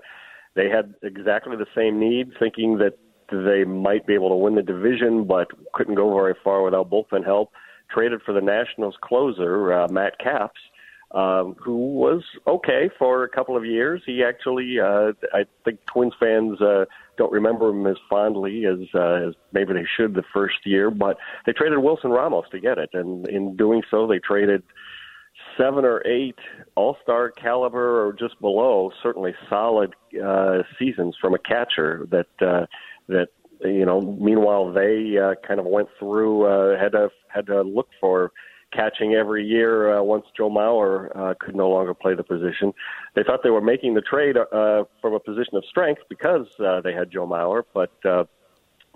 they 0.55 0.69
had 0.69 0.95
exactly 1.03 1.57
the 1.57 1.67
same 1.77 1.99
need, 1.99 2.33
thinking 2.39 2.79
that 2.79 2.99
they 3.31 3.65
might 3.65 4.07
be 4.07 4.15
able 4.15 4.31
to 4.31 4.37
win 4.37 4.55
the 4.55 4.63
division, 4.63 5.25
but 5.25 5.49
couldn't 5.75 5.97
go 5.97 6.15
very 6.15 6.35
far 6.43 6.63
without 6.63 6.91
bullpen 6.91 7.25
help. 7.25 7.53
Traded 7.91 8.21
for 8.23 8.33
the 8.33 8.41
Nationals 8.41 8.97
closer, 9.03 9.73
uh, 9.73 9.89
Matt 9.89 10.19
Capps 10.19 10.61
um, 11.13 11.57
who 11.59 11.95
was 11.95 12.23
okay 12.47 12.91
for 12.99 13.25
a 13.25 13.29
couple 13.29 13.57
of 13.57 13.65
years. 13.65 14.03
He 14.05 14.23
actually, 14.23 14.79
uh, 14.79 15.13
I 15.33 15.45
think 15.65 15.85
Twins 15.87 16.13
fans 16.21 16.61
uh, 16.61 16.85
don't 17.17 17.33
remember 17.33 17.71
him 17.71 17.87
as 17.87 17.97
fondly 18.11 18.67
as, 18.67 18.87
uh, 18.95 19.29
as 19.29 19.35
maybe 19.53 19.73
they 19.73 19.87
should 19.97 20.15
the 20.15 20.25
first 20.35 20.59
year, 20.65 20.91
but 20.91 21.17
they 21.47 21.53
traded 21.53 21.79
Wilson 21.79 22.11
Ramos 22.11 22.45
to 22.51 22.61
get 22.61 22.79
it, 22.79 22.91
and 22.93 23.27
in 23.29 23.57
doing 23.57 23.83
so, 23.91 24.07
they 24.07 24.19
traded 24.19 24.63
seven 25.57 25.85
or 25.85 26.07
eight 26.07 26.39
all-star 26.75 27.31
caliber 27.31 28.07
or 28.07 28.13
just 28.13 28.39
below, 28.41 28.91
certainly 29.03 29.35
solid 29.49 29.95
uh, 30.23 30.63
seasons 30.79 31.17
from 31.21 31.35
a 31.35 31.39
catcher 31.39 32.07
that 32.11 32.47
uh, 32.47 32.67
that 33.09 33.29
you 33.65 33.85
know. 33.85 34.01
Meanwhile, 34.01 34.73
they 34.73 35.17
uh, 35.17 35.35
kind 35.47 35.61
of 35.61 35.67
went 35.67 35.89
through 35.99 36.47
uh, 36.47 36.79
had 36.79 36.93
to 36.93 37.11
had 37.29 37.47
to 37.47 37.63
look 37.63 37.89
for 38.01 38.33
catching 38.73 39.15
every 39.15 39.45
year 39.45 39.99
uh, 39.99 40.03
once 40.03 40.25
Joe 40.37 40.51
Mauer 40.51 41.11
uh, 41.17 41.35
could 41.41 41.57
no 41.57 41.69
longer 41.69 41.95
play 41.95 42.15
the 42.15 42.23
position. 42.23 42.73
They 43.15 43.23
thought 43.23 43.41
they 43.43 43.51
were 43.51 43.63
making 43.63 43.95
the 43.95 44.03
trade 44.03 44.37
uh, 44.37 44.85
from 45.01 45.15
a 45.15 45.21
position 45.21 45.57
of 45.57 45.65
strength 45.65 46.03
because 46.09 46.47
uh, 46.65 46.81
they 46.83 46.93
had 46.93 47.11
Joe 47.11 47.27
Mauer, 47.27 47.63
but 47.73 47.93
uh, 48.05 48.25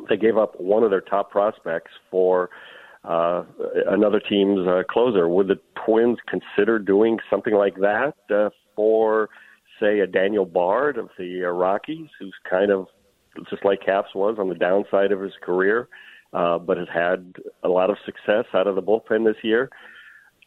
they 0.09 0.17
gave 0.17 0.37
up 0.37 0.61
one 0.61 0.83
of 0.83 0.91
their 0.91 1.01
top 1.01 1.31
prospects 1.31 1.91
for 2.11 2.51
uh, 3.05 3.45
another 3.89 4.21
team's 4.21 4.67
uh, 4.67 4.83
closer. 4.89 5.29
Would 5.29 5.49
the 5.49 5.59
Twins 5.85 6.19
consider 6.29 6.79
doing 6.79 7.19
something 7.31 7.55
like 7.55 7.77
that 7.77 8.15
uh, 8.33 8.51
for, 8.77 9.29
say, 9.81 10.01
a 10.01 10.07
Daniel 10.07 10.45
Bard 10.45 10.99
of 10.99 11.09
the 11.19 11.45
uh, 11.45 11.49
Rockies, 11.49 12.09
who's 12.19 12.35
kind 12.49 12.71
of 12.71 12.87
just 13.51 13.65
like 13.65 13.85
Capps 13.85 14.15
was 14.15 14.37
on 14.39 14.49
the 14.49 14.55
downside 14.55 15.11
of 15.11 15.21
his 15.21 15.33
career? 15.43 15.89
Uh, 16.33 16.59
but 16.59 16.77
has 16.77 16.89
had 16.93 17.35
a 17.63 17.69
lot 17.69 17.91
of 17.91 17.97
success 18.05 18.45
out 18.55 18.67
of 18.67 18.75
the 18.75 18.83
bullpen 18.83 19.25
this 19.25 19.43
year. 19.43 19.71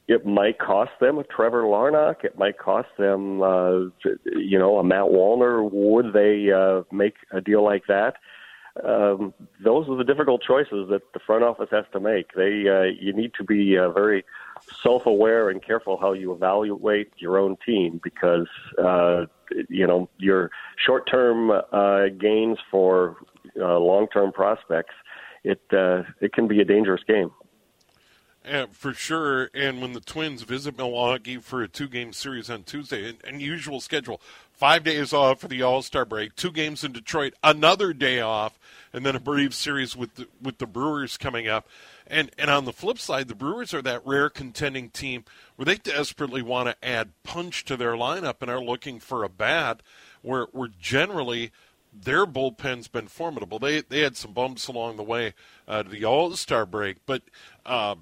It 0.08 0.26
might 0.26 0.60
cost 0.60 0.92
them 1.00 1.18
a 1.18 1.24
Trevor 1.24 1.64
Larnach. 1.64 2.24
It 2.24 2.38
might 2.38 2.60
cost 2.60 2.90
them, 2.98 3.42
uh, 3.42 3.86
you 4.26 4.60
know, 4.60 4.78
a 4.78 4.84
Matt 4.84 5.06
Wallner. 5.06 5.68
Would 5.72 6.14
they 6.14 6.52
uh, 6.52 6.84
make 6.96 7.16
a 7.32 7.42
deal 7.42 7.64
like 7.64 7.88
that? 7.88 8.18
Um, 8.84 9.34
those 9.64 9.88
are 9.88 9.96
the 9.96 10.04
difficult 10.04 10.44
choices 10.44 10.90
that 10.90 11.02
the 11.14 11.20
front 11.26 11.44
office 11.44 11.70
has 11.72 11.86
to 11.94 12.00
make. 12.00 12.34
They, 12.36 12.68
uh, 12.68 12.84
you 13.00 13.14
need 13.14 13.34
to 13.36 13.44
be 13.44 13.78
uh, 13.78 13.90
very 13.92 14.26
self-aware 14.84 15.50
and 15.50 15.64
careful 15.64 15.98
how 15.98 16.14
you 16.14 16.34
evaluate 16.34 17.12
your 17.18 17.38
own 17.38 17.58
team 17.66 18.02
because, 18.04 18.48
uh, 18.78 19.26
you 19.70 19.88
know, 19.88 20.10
your 20.18 20.52
short-term 20.78 21.52
uh, 21.52 22.08
gains 22.20 22.58
for 22.70 23.16
uh, 23.60 23.80
long-term 23.80 24.34
prospects 24.34 24.94
it 25.46 25.62
uh, 25.72 26.04
it 26.20 26.34
can 26.34 26.48
be 26.48 26.60
a 26.60 26.66
dangerous 26.66 27.02
game. 27.08 27.32
Yeah, 28.48 28.66
for 28.72 28.94
sure. 28.94 29.50
And 29.56 29.82
when 29.82 29.94
the 29.94 30.00
Twins 30.00 30.44
visit 30.44 30.78
Milwaukee 30.78 31.38
for 31.38 31.64
a 31.64 31.68
two-game 31.68 32.14
series 32.14 32.48
on 32.48 32.62
Tuesday, 32.62 33.10
an 33.10 33.18
unusual 33.24 33.82
schedule, 33.82 34.22
five 34.52 34.84
days 34.84 35.14
off 35.14 35.40
for 35.40 35.48
the 35.48 35.64
All 35.64 35.82
Star 35.82 36.06
break, 36.06 36.36
two 36.36 36.52
games 36.52 36.84
in 36.84 36.92
Detroit, 36.92 37.34
another 37.44 37.92
day 37.92 38.20
off, 38.20 38.60
and 38.94 39.04
then 39.04 39.16
a 39.16 39.20
brief 39.20 39.56
series 39.56 39.96
with 39.96 40.14
the, 40.16 40.28
with 40.40 40.60
the 40.60 40.68
Brewers 40.68 41.18
coming 41.18 41.48
up. 41.48 41.68
And 42.06 42.30
and 42.38 42.52
on 42.52 42.66
the 42.66 42.74
flip 42.74 43.00
side, 43.00 43.30
the 43.30 43.36
Brewers 43.36 43.74
are 43.74 43.82
that 43.82 44.06
rare 44.06 44.30
contending 44.30 44.92
team 44.92 45.26
where 45.56 45.66
they 45.66 45.78
desperately 45.78 46.44
want 46.44 46.70
to 46.70 46.88
add 46.88 47.14
punch 47.24 47.66
to 47.66 47.76
their 47.76 47.94
lineup 47.94 48.42
and 48.42 48.52
are 48.52 48.64
looking 48.64 49.00
for 49.00 49.24
a 49.24 49.30
bat. 49.30 49.82
Where 50.22 50.46
where 50.52 50.70
generally 50.80 51.52
their 52.04 52.26
bullpen's 52.26 52.88
been 52.88 53.08
formidable. 53.08 53.60
They 53.60 53.82
they 53.82 54.02
had 54.02 54.18
some 54.18 54.34
bumps 54.34 54.68
along 54.68 54.98
the 54.98 55.04
way 55.04 55.34
uh, 55.68 55.84
to 55.84 55.90
the 55.90 56.06
All 56.06 56.32
Star 56.36 56.66
break, 56.66 56.98
but 57.06 57.24
uh, 57.66 57.96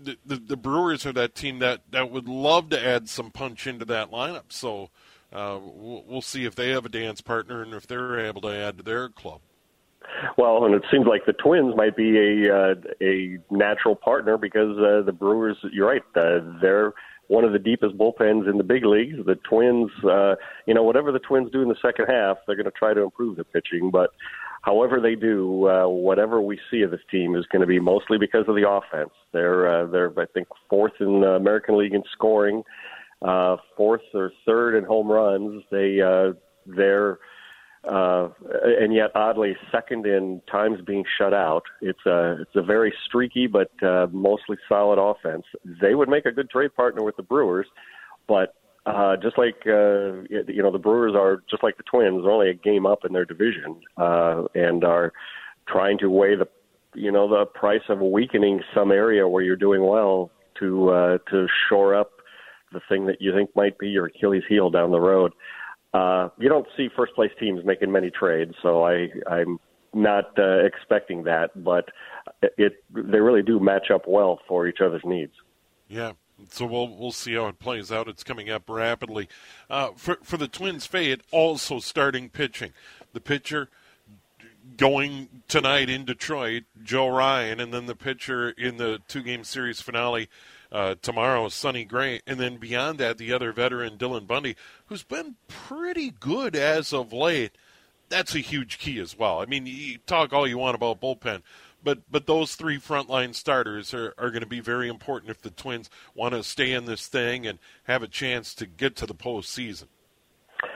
the, 0.00 0.16
the, 0.24 0.36
the 0.36 0.56
Brewers 0.56 1.04
are 1.06 1.12
that 1.12 1.34
team 1.34 1.58
that 1.58 1.82
that 1.90 2.10
would 2.10 2.28
love 2.28 2.70
to 2.70 2.84
add 2.86 3.08
some 3.08 3.30
punch 3.30 3.66
into 3.66 3.84
that 3.86 4.10
lineup. 4.10 4.50
So 4.50 4.90
uh, 5.32 5.58
we'll, 5.60 6.04
we'll 6.06 6.22
see 6.22 6.44
if 6.44 6.54
they 6.54 6.70
have 6.70 6.84
a 6.86 6.90
dance 6.90 7.20
partner 7.20 7.62
and 7.62 7.74
if 7.74 7.86
they're 7.86 8.20
able 8.20 8.42
to 8.42 8.54
add 8.54 8.78
to 8.78 8.84
their 8.84 9.08
club. 9.08 9.40
Well, 10.36 10.64
and 10.64 10.74
it 10.74 10.84
seems 10.90 11.06
like 11.06 11.26
the 11.26 11.32
Twins 11.32 11.74
might 11.76 11.96
be 11.96 12.16
a 12.18 12.54
uh, 12.54 12.74
a 13.02 13.38
natural 13.50 13.94
partner 13.94 14.38
because 14.38 14.78
uh, 14.78 15.02
the 15.04 15.12
Brewers. 15.12 15.56
You're 15.72 15.88
right. 15.88 16.02
Uh, 16.14 16.40
they're 16.60 16.94
one 17.28 17.44
of 17.44 17.52
the 17.52 17.58
deepest 17.58 17.96
bullpens 17.96 18.48
in 18.48 18.58
the 18.58 18.64
big 18.64 18.84
leagues. 18.84 19.24
The 19.24 19.36
Twins, 19.48 19.90
uh, 20.04 20.34
you 20.66 20.74
know, 20.74 20.82
whatever 20.82 21.12
the 21.12 21.18
Twins 21.18 21.50
do 21.52 21.62
in 21.62 21.68
the 21.68 21.76
second 21.80 22.06
half, 22.06 22.38
they're 22.46 22.56
going 22.56 22.64
to 22.64 22.72
try 22.72 22.94
to 22.94 23.02
improve 23.02 23.36
their 23.36 23.44
pitching. 23.44 23.90
But 23.90 24.10
however 24.62 25.00
they 25.00 25.14
do, 25.14 25.68
uh, 25.68 25.88
whatever 25.88 26.40
we 26.40 26.58
see 26.70 26.82
of 26.82 26.90
this 26.90 27.00
team 27.10 27.36
is 27.36 27.46
going 27.46 27.60
to 27.60 27.66
be 27.66 27.78
mostly 27.78 28.18
because 28.18 28.44
of 28.48 28.54
the 28.54 28.68
offense. 28.68 29.12
They're 29.32 29.82
uh, 29.82 29.86
they're 29.86 30.12
I 30.18 30.26
think 30.26 30.48
fourth 30.68 30.94
in 31.00 31.20
the 31.20 31.32
American 31.32 31.78
League 31.78 31.94
in 31.94 32.02
scoring, 32.12 32.62
uh, 33.22 33.56
fourth 33.76 34.02
or 34.14 34.32
third 34.46 34.76
in 34.76 34.84
home 34.84 35.08
runs. 35.08 35.62
They 35.70 36.00
uh, 36.00 36.32
they're 36.66 37.18
uh, 37.88 38.28
and 38.44 38.94
yet 38.94 39.10
oddly 39.14 39.56
second 39.72 40.06
in 40.06 40.42
times 40.50 40.78
being 40.86 41.04
shut 41.18 41.32
out. 41.32 41.62
It's 41.80 42.04
a 42.06 42.36
it's 42.40 42.54
a 42.54 42.62
very 42.62 42.92
streaky 43.06 43.46
but 43.46 43.70
uh, 43.82 44.06
mostly 44.12 44.56
solid 44.68 44.98
offense. 44.98 45.44
They 45.80 45.94
would 45.94 46.08
make 46.08 46.26
a 46.26 46.32
good 46.32 46.50
trade 46.50 46.74
partner 46.74 47.02
with 47.02 47.16
the 47.16 47.22
Brewers, 47.22 47.66
but 48.26 48.54
uh, 48.86 49.16
just 49.16 49.38
like 49.38 49.56
uh, 49.66 50.22
you 50.28 50.62
know, 50.62 50.70
the 50.70 50.78
Brewers 50.78 51.14
are 51.14 51.42
just 51.50 51.62
like 51.62 51.76
the 51.76 51.82
Twins. 51.84 52.24
Only 52.26 52.50
a 52.50 52.54
game 52.54 52.86
up 52.86 53.04
in 53.04 53.12
their 53.12 53.24
division, 53.24 53.80
uh, 53.96 54.44
and 54.54 54.84
are 54.84 55.12
trying 55.66 55.98
to 55.98 56.08
weigh 56.08 56.36
the 56.36 56.48
you 56.94 57.12
know 57.12 57.28
the 57.28 57.46
price 57.46 57.82
of 57.88 58.00
weakening 58.00 58.60
some 58.74 58.90
area 58.90 59.26
where 59.26 59.42
you're 59.42 59.56
doing 59.56 59.86
well 59.86 60.30
to 60.60 60.90
uh, 60.90 61.18
to 61.30 61.46
shore 61.68 61.94
up 61.94 62.12
the 62.72 62.80
thing 62.88 63.06
that 63.06 63.20
you 63.20 63.34
think 63.34 63.50
might 63.56 63.78
be 63.78 63.88
your 63.88 64.06
Achilles 64.06 64.42
heel 64.48 64.70
down 64.70 64.90
the 64.90 65.00
road. 65.00 65.32
You 66.38 66.48
don't 66.48 66.66
see 66.76 66.88
first 66.94 67.14
place 67.14 67.30
teams 67.38 67.64
making 67.64 67.92
many 67.92 68.10
trades, 68.10 68.54
so 68.62 68.84
I 68.84 69.08
I'm 69.28 69.58
not 69.94 70.38
uh, 70.38 70.64
expecting 70.64 71.24
that, 71.24 71.50
but 71.62 71.88
it 72.42 72.84
they 72.92 73.20
really 73.20 73.42
do 73.42 73.58
match 73.60 73.90
up 73.92 74.02
well 74.06 74.40
for 74.46 74.66
each 74.66 74.78
other's 74.84 75.04
needs. 75.04 75.32
Yeah, 75.88 76.12
so 76.50 76.66
we'll 76.66 76.88
we'll 76.88 77.12
see 77.12 77.34
how 77.34 77.46
it 77.46 77.58
plays 77.58 77.90
out. 77.90 78.08
It's 78.08 78.24
coming 78.24 78.50
up 78.50 78.68
rapidly. 78.68 79.28
Uh, 79.68 79.90
for 79.96 80.18
for 80.22 80.36
the 80.36 80.48
Twins, 80.48 80.86
Fayette 80.86 81.22
also 81.30 81.78
starting 81.78 82.28
pitching. 82.28 82.72
The 83.12 83.20
pitcher 83.20 83.68
going 84.76 85.28
tonight 85.48 85.88
in 85.88 86.04
Detroit, 86.04 86.64
Joe 86.82 87.08
Ryan, 87.08 87.60
and 87.60 87.72
then 87.72 87.86
the 87.86 87.96
pitcher 87.96 88.50
in 88.50 88.76
the 88.76 89.00
two 89.08 89.22
game 89.22 89.44
series 89.44 89.80
finale 89.80 90.28
uh, 90.70 90.96
tomorrow, 91.00 91.48
Sonny 91.48 91.84
Gray, 91.84 92.20
and 92.26 92.38
then 92.38 92.56
beyond 92.56 92.98
that, 92.98 93.18
the 93.18 93.32
other 93.32 93.52
veteran 93.52 93.96
Dylan 93.96 94.26
Bundy, 94.26 94.56
who's 94.86 95.02
been 95.02 95.36
pretty 95.46 96.10
good 96.10 96.54
as 96.54 96.92
of 96.92 97.12
late. 97.12 97.52
That's 98.08 98.34
a 98.34 98.40
huge 98.40 98.78
key 98.78 98.98
as 99.00 99.18
well. 99.18 99.40
I 99.40 99.46
mean, 99.46 99.66
you 99.66 99.98
talk 99.98 100.32
all 100.32 100.46
you 100.46 100.58
want 100.58 100.74
about 100.74 101.00
bullpen, 101.00 101.42
but 101.82 102.00
but 102.10 102.26
those 102.26 102.54
three 102.54 102.78
frontline 102.78 103.34
starters 103.34 103.92
are, 103.92 104.14
are 104.18 104.30
going 104.30 104.42
to 104.42 104.46
be 104.46 104.60
very 104.60 104.88
important 104.88 105.30
if 105.30 105.42
the 105.42 105.50
Twins 105.50 105.90
want 106.14 106.34
to 106.34 106.42
stay 106.42 106.72
in 106.72 106.86
this 106.86 107.06
thing 107.06 107.46
and 107.46 107.58
have 107.84 108.02
a 108.02 108.08
chance 108.08 108.54
to 108.54 108.66
get 108.66 108.96
to 108.96 109.06
the 109.06 109.14
postseason. 109.14 109.88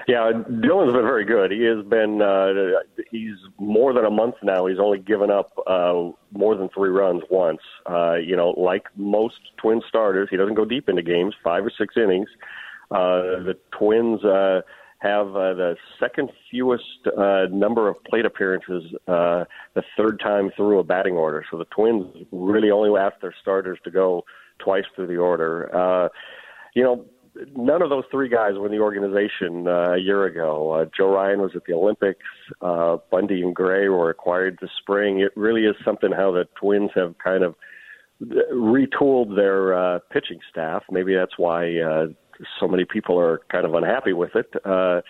Yeah, 0.07 0.31
Dylan's 0.33 0.93
been 0.93 1.03
very 1.03 1.25
good. 1.25 1.51
He 1.51 1.65
has 1.65 1.85
been. 1.85 2.23
Uh, 2.23 2.81
he's 3.11 3.37
more 3.59 3.93
than 3.93 4.05
a 4.05 4.11
month 4.11 4.37
now. 4.43 4.67
He's 4.67 4.79
only 4.79 4.99
given 4.99 5.31
up 5.31 5.51
uh, 5.67 6.11
more 6.33 6.57
than 6.57 6.69
three 6.69 6.91
runs 6.91 7.23
once. 7.31 7.61
Uh, 7.89 8.15
you 8.15 8.37
know, 8.37 8.51
like 8.51 8.85
most 8.97 9.37
Twin 9.61 9.81
starters, 9.89 10.29
he 10.31 10.37
doesn't 10.37 10.55
go 10.55 10.65
deep 10.65 10.89
into 10.89 11.03
games, 11.03 11.35
five 11.43 11.65
or 11.65 11.73
six 11.77 11.95
innings. 11.97 12.29
Uh, 12.91 13.43
the 13.43 13.57
Twins. 13.77 14.25
Uh, 14.25 14.61
have 15.03 15.29
uh, 15.31 15.53
the 15.55 15.75
second 15.99 16.31
fewest 16.49 17.09
uh, 17.19 17.47
number 17.51 17.89
of 17.89 17.97
plate 18.05 18.25
appearances 18.25 18.85
uh, 19.09 19.45
the 19.75 19.83
third 19.97 20.21
time 20.21 20.51
through 20.57 20.79
a 20.79 20.85
batting 20.85 21.15
order. 21.15 21.45
So 21.51 21.59
the 21.59 21.65
Twins 21.67 22.07
really 22.31 22.71
only 22.71 22.97
ask 22.99 23.21
their 23.21 23.35
starters 23.43 23.79
to 23.83 23.91
go 23.91 24.23
twice 24.61 24.85
through 24.95 25.09
the 25.09 25.17
order. 25.17 25.75
Uh, 25.75 26.09
you 26.75 26.85
know, 26.85 27.05
none 27.57 27.83
of 27.83 27.91
those 27.91 28.05
three 28.11 28.29
guys 28.29 28.53
were 28.57 28.67
in 28.67 28.73
the 28.73 28.79
organization 28.79 29.67
uh, 29.67 29.93
a 29.93 29.99
year 29.99 30.25
ago. 30.27 30.73
Uh, 30.73 30.85
Joe 30.97 31.13
Ryan 31.13 31.41
was 31.41 31.53
at 31.55 31.63
the 31.67 31.75
Olympics. 31.75 32.21
Uh, 32.61 32.99
Bundy 33.11 33.43
and 33.43 33.55
Gray 33.55 33.89
were 33.89 34.11
acquired 34.11 34.59
this 34.61 34.71
spring. 34.79 35.21
It 35.21 35.33
really 35.37 35.63
is 35.63 35.77
something 35.85 36.13
how 36.13 36.33
the 36.33 36.47
Twins 36.61 36.91
have 36.95 37.15
kind 37.23 37.43
of 37.43 37.55
retooled 38.53 39.35
their 39.35 39.75
uh, 39.75 39.99
pitching 40.11 40.39
staff. 40.51 40.83
Maybe 40.91 41.15
that's 41.15 41.39
why 41.39 41.79
uh, 41.81 42.07
so 42.61 42.69
many 42.69 42.85
people 42.85 43.19
are 43.19 43.41
kind 43.51 43.65
of 43.65 43.75
unhappy 43.75 44.13
with 44.13 44.35
it. 44.35 44.53
Uh, 44.65 45.01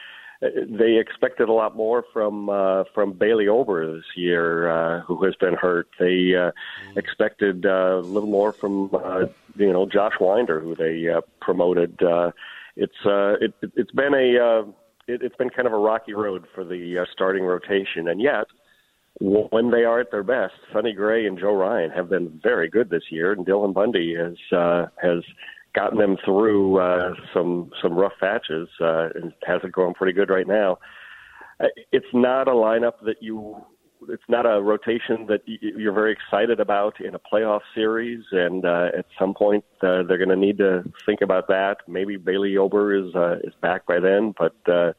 they 0.42 0.98
expected 0.98 1.48
a 1.48 1.52
lot 1.52 1.76
more 1.76 2.05
from 2.12 2.48
uh, 2.48 2.85
from 2.94 3.12
Bailey 3.12 3.46
Ober 3.46 3.94
this 3.94 4.05
year, 4.16 4.68
uh, 4.70 5.00
who 5.02 5.24
has 5.24 5.35
been 5.37 5.55
hurt. 5.55 5.88
They 6.00 6.35
uh, 6.35 6.50
expected 6.96 7.64
uh, 7.64 7.98
a 7.98 8.00
little 8.00 8.28
more 8.28 8.52
from 8.52 8.90
uh, 8.92 9.26
you 9.57 9.72
know 9.72 9.87
Josh 9.87 10.14
Winder, 10.20 10.61
who 10.61 10.74
they 10.74 11.09
uh, 11.09 11.20
promoted. 11.40 12.02
Uh, 12.02 12.33
it's 12.76 13.07
uh, 13.07 13.35
it, 13.40 13.55
it's 13.76 13.92
been 13.92 14.14
a 14.14 14.38
uh, 14.38 14.62
it, 15.07 15.22
it's 15.22 15.37
been 15.37 15.50
kind 15.50 15.66
of 15.66 15.72
a 15.72 15.78
rocky 15.78 16.14
road 16.14 16.46
for 16.55 16.64
the 16.64 16.98
uh, 16.98 17.05
starting 17.12 17.44
rotation, 17.44 18.09
and 18.09 18.20
yet 18.20 18.46
when 19.20 19.70
they 19.70 19.85
are 19.85 20.00
at 20.00 20.11
their 20.11 20.22
best, 20.22 20.55
Sonny 20.72 20.92
Gray 20.92 21.26
and 21.26 21.38
Joe 21.38 21.55
Ryan 21.55 21.90
have 21.90 22.09
been 22.09 22.40
very 22.42 22.68
good 22.68 22.90
this 22.90 23.05
year, 23.11 23.33
and 23.33 23.46
Dylan 23.46 23.74
Bundy 23.74 24.16
has 24.16 24.37
uh, 24.57 24.87
has 25.00 25.22
gotten 25.74 25.98
them 25.98 26.16
through 26.24 26.78
uh, 26.80 27.14
some 27.32 27.70
some 27.82 27.94
rough 27.94 28.12
patches 28.20 28.68
uh, 28.80 29.08
and 29.14 29.32
has 29.44 29.61
it 29.64 29.72
going 29.72 29.94
pretty 29.94 30.12
good 30.12 30.30
right 30.30 30.46
now. 30.46 30.78
Uh, 31.61 31.66
it's 31.92 32.06
not 32.12 32.48
a 32.48 32.52
lineup 32.52 32.94
that 33.04 33.16
you. 33.22 33.56
It's 34.08 34.22
not 34.28 34.46
a 34.46 34.61
rotation 34.61 35.26
that 35.28 35.42
you're 35.46 35.92
very 35.92 36.12
excited 36.12 36.58
about 36.58 37.00
in 37.00 37.14
a 37.14 37.20
playoff 37.20 37.61
series, 37.72 38.24
and 38.32 38.64
uh, 38.64 38.88
at 38.98 39.06
some 39.16 39.32
point 39.32 39.64
uh, 39.80 40.02
they're 40.02 40.18
going 40.18 40.28
to 40.28 40.37
need 40.37 40.58
to 40.58 40.82
think 41.06 41.20
about 41.20 41.46
that. 41.46 41.76
Maybe 41.87 42.16
Bailey 42.16 42.56
Ober 42.56 42.96
is 42.96 43.14
uh, 43.14 43.37
is 43.44 43.54
back 43.61 43.87
by 43.87 44.00
then, 44.00 44.35
but 44.37 44.56
uh, 44.66 44.92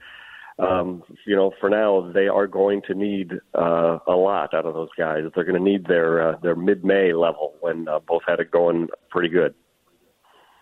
um, 0.60 1.04
you 1.26 1.36
know, 1.36 1.52
for 1.60 1.70
now 1.70 2.12
they 2.14 2.28
are 2.28 2.48
going 2.48 2.82
to 2.88 2.94
need 2.94 3.34
uh, 3.56 4.00
a 4.08 4.16
lot 4.16 4.54
out 4.54 4.66
of 4.66 4.74
those 4.74 4.90
guys. 4.98 5.24
They're 5.34 5.44
going 5.44 5.62
to 5.62 5.72
need 5.72 5.88
their 5.88 6.30
uh, 6.30 6.38
their 6.42 6.56
mid 6.56 6.86
May 6.86 7.14
level 7.14 7.56
when 7.62 7.88
uh, 7.88 8.00
both 8.00 8.22
had 8.28 8.40
it 8.40 8.52
going 8.52 8.88
pretty 9.10 9.30
good. 9.30 9.56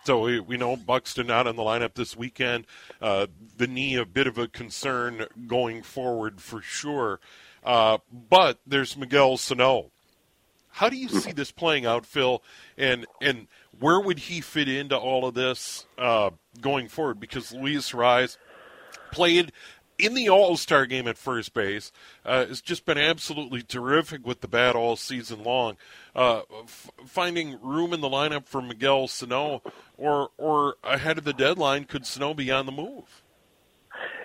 So 0.04 0.20
we, 0.22 0.40
we 0.40 0.56
know 0.56 0.76
Buxton 0.76 1.28
not 1.28 1.46
on 1.46 1.56
the 1.56 1.62
lineup 1.62 1.94
this 1.94 2.16
weekend. 2.16 2.66
Uh, 3.00 3.28
the 3.56 3.66
knee 3.66 3.94
a 3.94 4.04
bit 4.04 4.26
of 4.26 4.36
a 4.36 4.48
concern 4.48 5.26
going 5.46 5.82
forward 5.82 6.40
for 6.40 6.60
sure. 6.60 7.20
Uh, 7.64 7.98
but 8.28 8.58
there's 8.66 8.96
Miguel 8.96 9.36
Sano. 9.36 9.90
How 10.70 10.88
do 10.88 10.96
you 10.96 11.08
see 11.08 11.32
this 11.32 11.52
playing 11.52 11.86
out, 11.86 12.06
Phil? 12.06 12.42
And 12.76 13.06
and 13.20 13.46
where 13.78 14.00
would 14.00 14.18
he 14.18 14.40
fit 14.40 14.68
into 14.68 14.96
all 14.96 15.26
of 15.26 15.34
this 15.34 15.86
uh, 15.98 16.30
going 16.60 16.88
forward? 16.88 17.20
Because 17.20 17.52
Luis 17.52 17.92
Arraez 17.92 18.38
played 19.12 19.52
in 20.02 20.14
the 20.14 20.28
All 20.28 20.56
Star 20.56 20.84
game 20.86 21.06
at 21.06 21.16
first 21.16 21.54
base. 21.54 21.92
Uh, 22.24 22.46
has 22.46 22.60
just 22.60 22.84
been 22.84 22.98
absolutely 22.98 23.62
terrific 23.62 24.26
with 24.26 24.40
the 24.40 24.48
bat 24.48 24.74
all 24.74 24.96
season 24.96 25.42
long. 25.44 25.76
Uh, 26.14 26.42
f- 26.64 26.90
finding 27.06 27.58
room 27.62 27.92
in 27.92 28.00
the 28.00 28.08
lineup 28.08 28.46
for 28.46 28.60
Miguel 28.60 29.06
Sano, 29.08 29.62
or 29.96 30.30
or 30.36 30.76
ahead 30.82 31.18
of 31.18 31.24
the 31.24 31.32
deadline, 31.32 31.84
could 31.84 32.04
Sano 32.04 32.34
be 32.34 32.50
on 32.50 32.66
the 32.66 32.72
move? 32.72 33.22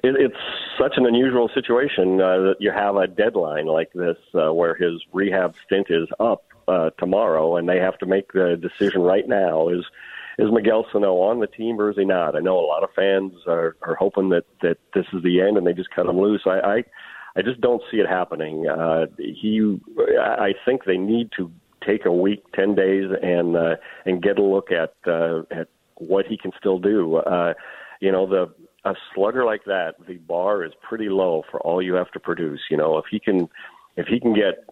It, 0.03 0.15
it's 0.17 0.35
such 0.79 0.93
an 0.97 1.05
unusual 1.05 1.49
situation 1.53 2.19
uh, 2.19 2.39
that 2.39 2.55
you 2.59 2.71
have 2.71 2.95
a 2.95 3.07
deadline 3.07 3.67
like 3.67 3.91
this, 3.93 4.17
uh, 4.33 4.53
where 4.53 4.75
his 4.75 4.93
rehab 5.13 5.53
stint 5.65 5.87
is 5.89 6.07
up 6.19 6.43
uh, 6.67 6.89
tomorrow, 6.97 7.55
and 7.57 7.69
they 7.69 7.79
have 7.79 7.97
to 7.99 8.05
make 8.05 8.33
the 8.33 8.57
decision 8.59 9.01
right 9.01 9.27
now. 9.27 9.69
Is 9.69 9.85
is 10.37 10.51
Miguel 10.51 10.85
Sano 10.91 11.15
on 11.15 11.39
the 11.39 11.47
team 11.47 11.79
or 11.79 11.89
is 11.89 11.97
he 11.97 12.05
not? 12.05 12.35
I 12.35 12.39
know 12.39 12.59
a 12.59 12.65
lot 12.65 12.83
of 12.83 12.89
fans 12.95 13.33
are, 13.47 13.75
are 13.81 13.95
hoping 13.95 14.29
that, 14.29 14.45
that 14.61 14.77
this 14.93 15.05
is 15.13 15.23
the 15.23 15.41
end 15.41 15.57
and 15.57 15.65
they 15.65 15.73
just 15.73 15.89
cut 15.89 16.05
him 16.05 16.19
loose. 16.19 16.41
I, 16.45 16.59
I, 16.59 16.83
I 17.35 17.41
just 17.41 17.61
don't 17.61 17.81
see 17.91 17.97
it 17.97 18.07
happening. 18.07 18.67
Uh, 18.67 19.05
he, 19.17 19.79
I 20.19 20.53
think 20.65 20.85
they 20.85 20.97
need 20.97 21.31
to 21.37 21.51
take 21.85 22.05
a 22.05 22.11
week, 22.11 22.43
ten 22.53 22.75
days, 22.75 23.05
and 23.21 23.55
uh, 23.55 23.75
and 24.05 24.21
get 24.21 24.39
a 24.39 24.43
look 24.43 24.71
at 24.71 24.93
uh, 25.05 25.41
at 25.51 25.67
what 25.95 26.25
he 26.25 26.37
can 26.37 26.51
still 26.59 26.79
do. 26.79 27.17
Uh, 27.17 27.53
you 28.01 28.11
know, 28.11 28.27
the 28.27 28.53
a 28.85 28.93
slugger 29.13 29.45
like 29.45 29.65
that, 29.65 29.95
the 30.07 30.17
bar 30.17 30.63
is 30.63 30.71
pretty 30.87 31.09
low 31.09 31.43
for 31.51 31.59
all 31.61 31.81
you 31.81 31.93
have 31.93 32.11
to 32.11 32.19
produce. 32.19 32.61
You 32.71 32.77
know, 32.77 32.97
if 32.97 33.05
he 33.11 33.19
can, 33.19 33.49
if 33.97 34.07
he 34.07 34.19
can 34.19 34.33
get 34.33 34.65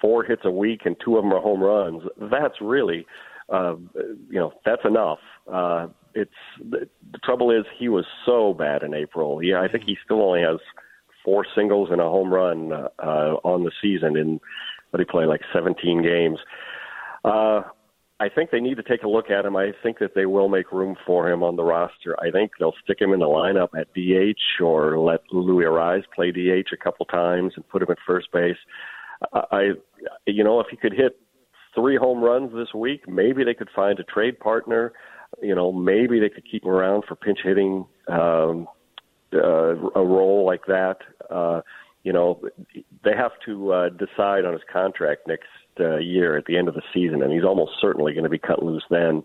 four 0.00 0.22
hits 0.22 0.42
a 0.44 0.50
week 0.50 0.82
and 0.84 0.96
two 1.04 1.16
of 1.16 1.24
them 1.24 1.32
are 1.32 1.40
home 1.40 1.62
runs, 1.62 2.02
that's 2.30 2.60
really 2.60 3.06
uh, 3.52 3.76
you 3.94 4.40
know, 4.40 4.52
that's 4.64 4.84
enough. 4.84 5.18
Uh, 5.52 5.88
it's 6.14 6.30
the, 6.58 6.88
the 7.12 7.18
trouble 7.18 7.50
is 7.50 7.64
he 7.78 7.88
was 7.88 8.04
so 8.24 8.54
bad 8.54 8.82
in 8.82 8.94
April. 8.94 9.42
Yeah, 9.42 9.60
I 9.60 9.68
think 9.68 9.84
he 9.84 9.96
still 10.04 10.22
only 10.22 10.40
has 10.42 10.58
four 11.24 11.46
singles 11.54 11.88
and 11.90 12.00
a 12.00 12.04
home 12.04 12.32
run 12.32 12.72
uh, 12.72 13.36
on 13.44 13.64
the 13.64 13.72
season 13.82 14.16
in 14.16 14.40
what 14.90 15.00
he 15.00 15.04
played 15.04 15.26
like 15.26 15.40
17 15.52 16.02
games. 16.02 16.38
Uh, 17.24 17.62
I 18.20 18.28
think 18.28 18.50
they 18.50 18.60
need 18.60 18.76
to 18.76 18.82
take 18.82 19.02
a 19.02 19.08
look 19.08 19.28
at 19.30 19.44
him. 19.44 19.56
I 19.56 19.72
think 19.82 19.98
that 19.98 20.14
they 20.14 20.26
will 20.26 20.48
make 20.48 20.70
room 20.70 20.96
for 21.04 21.28
him 21.28 21.42
on 21.42 21.56
the 21.56 21.64
roster. 21.64 22.16
I 22.20 22.30
think 22.30 22.52
they'll 22.58 22.74
stick 22.84 23.00
him 23.00 23.12
in 23.12 23.18
the 23.18 23.26
lineup 23.26 23.70
at 23.76 23.92
DH 23.92 24.62
or 24.62 24.98
let 24.98 25.20
Luis 25.32 25.66
Arraez 25.66 26.04
play 26.14 26.30
DH 26.30 26.72
a 26.72 26.76
couple 26.76 27.06
times 27.06 27.54
and 27.56 27.68
put 27.68 27.82
him 27.82 27.90
at 27.90 27.98
first 28.06 28.30
base. 28.32 28.56
I, 29.32 29.70
you 30.26 30.44
know, 30.44 30.60
if 30.60 30.66
he 30.70 30.76
could 30.76 30.92
hit 30.92 31.18
three 31.74 31.96
home 31.96 32.22
runs 32.22 32.52
this 32.52 32.72
week. 32.74 33.08
Maybe 33.08 33.44
they 33.44 33.54
could 33.54 33.70
find 33.74 33.98
a 33.98 34.04
trade 34.04 34.38
partner. 34.38 34.92
You 35.42 35.54
know, 35.54 35.72
maybe 35.72 36.20
they 36.20 36.28
could 36.28 36.48
keep 36.50 36.64
him 36.64 36.70
around 36.70 37.04
for 37.08 37.16
pinch 37.16 37.40
hitting 37.42 37.86
um, 38.08 38.68
uh, 39.32 39.74
a 39.94 40.04
role 40.04 40.44
like 40.46 40.66
that. 40.66 40.98
Uh, 41.30 41.60
you 42.04 42.12
know, 42.12 42.40
they 43.02 43.16
have 43.16 43.32
to 43.46 43.72
uh, 43.72 43.88
decide 43.88 44.44
on 44.44 44.52
his 44.52 44.62
contract 44.70 45.26
next 45.26 45.48
uh, 45.80 45.96
year 45.96 46.36
at 46.36 46.44
the 46.44 46.56
end 46.56 46.68
of 46.68 46.74
the 46.74 46.82
season, 46.92 47.22
and 47.22 47.32
he's 47.32 47.44
almost 47.44 47.72
certainly 47.80 48.12
going 48.12 48.24
to 48.24 48.30
be 48.30 48.38
cut 48.38 48.62
loose 48.62 48.84
then. 48.90 49.22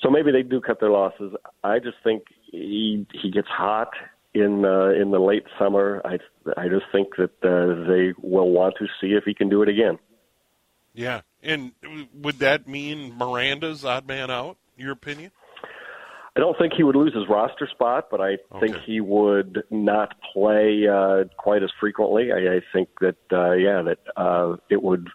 So 0.00 0.10
maybe 0.10 0.32
they 0.32 0.42
do 0.42 0.60
cut 0.60 0.80
their 0.80 0.90
losses. 0.90 1.34
I 1.62 1.78
just 1.78 1.96
think 2.02 2.22
he 2.50 3.06
he 3.12 3.30
gets 3.30 3.48
hot 3.48 3.90
in 4.32 4.64
uh, 4.64 4.90
in 4.90 5.10
the 5.10 5.18
late 5.18 5.44
summer. 5.58 6.00
I 6.04 6.18
I 6.56 6.68
just 6.68 6.86
think 6.92 7.08
that 7.16 7.32
uh, 7.42 7.88
they 7.88 8.12
will 8.22 8.50
want 8.50 8.74
to 8.78 8.86
see 9.00 9.12
if 9.14 9.24
he 9.24 9.34
can 9.34 9.48
do 9.48 9.62
it 9.62 9.68
again. 9.68 9.98
Yeah, 10.94 11.22
and 11.44 11.72
would 12.14 12.38
that 12.40 12.66
mean 12.66 13.16
Miranda's 13.16 13.84
odd 13.84 14.06
man 14.06 14.30
out? 14.30 14.56
Your 14.76 14.92
opinion? 14.92 15.30
I 16.36 16.40
don't 16.40 16.58
think 16.58 16.72
he 16.76 16.82
would 16.82 16.96
lose 16.96 17.14
his 17.14 17.28
roster 17.28 17.68
spot, 17.70 18.08
but 18.10 18.20
I 18.20 18.38
Okay. 18.52 18.60
think 18.60 18.76
he 18.84 19.00
would 19.00 19.62
not 19.70 20.14
play 20.32 20.86
uh, 20.88 21.24
quite 21.36 21.62
as 21.62 21.70
frequently. 21.78 22.32
I, 22.32 22.56
I 22.56 22.60
think 22.72 22.88
that 23.00 23.16
uh, 23.32 23.52
yeah, 23.52 23.82
that 23.82 23.98
uh, 24.16 24.56
it 24.68 24.82
would 24.82 25.08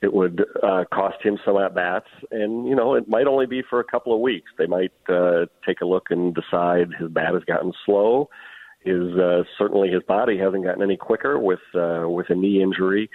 it 0.00 0.12
would 0.12 0.44
uh, 0.62 0.84
cost 0.92 1.22
him 1.22 1.38
some 1.44 1.58
at 1.58 1.74
bats, 1.74 2.08
and 2.30 2.66
you 2.66 2.74
know 2.74 2.94
it 2.94 3.06
might 3.06 3.26
only 3.26 3.46
be 3.46 3.62
for 3.68 3.80
a 3.80 3.84
couple 3.84 4.14
of 4.14 4.20
weeks. 4.20 4.50
They 4.56 4.66
might 4.66 4.92
uh, 5.08 5.46
take 5.66 5.82
a 5.82 5.86
look 5.86 6.10
and 6.10 6.34
decide 6.34 6.88
his 6.98 7.10
bat 7.10 7.34
has 7.34 7.44
gotten 7.44 7.72
slow. 7.84 8.30
His 8.80 9.16
uh, 9.16 9.44
certainly 9.58 9.90
his 9.90 10.02
body 10.02 10.38
hasn't 10.38 10.64
gotten 10.64 10.82
any 10.82 10.96
quicker 10.96 11.38
with 11.38 11.60
uh, 11.74 12.08
with 12.08 12.30
a 12.30 12.34
knee 12.34 12.62
injury. 12.62 13.10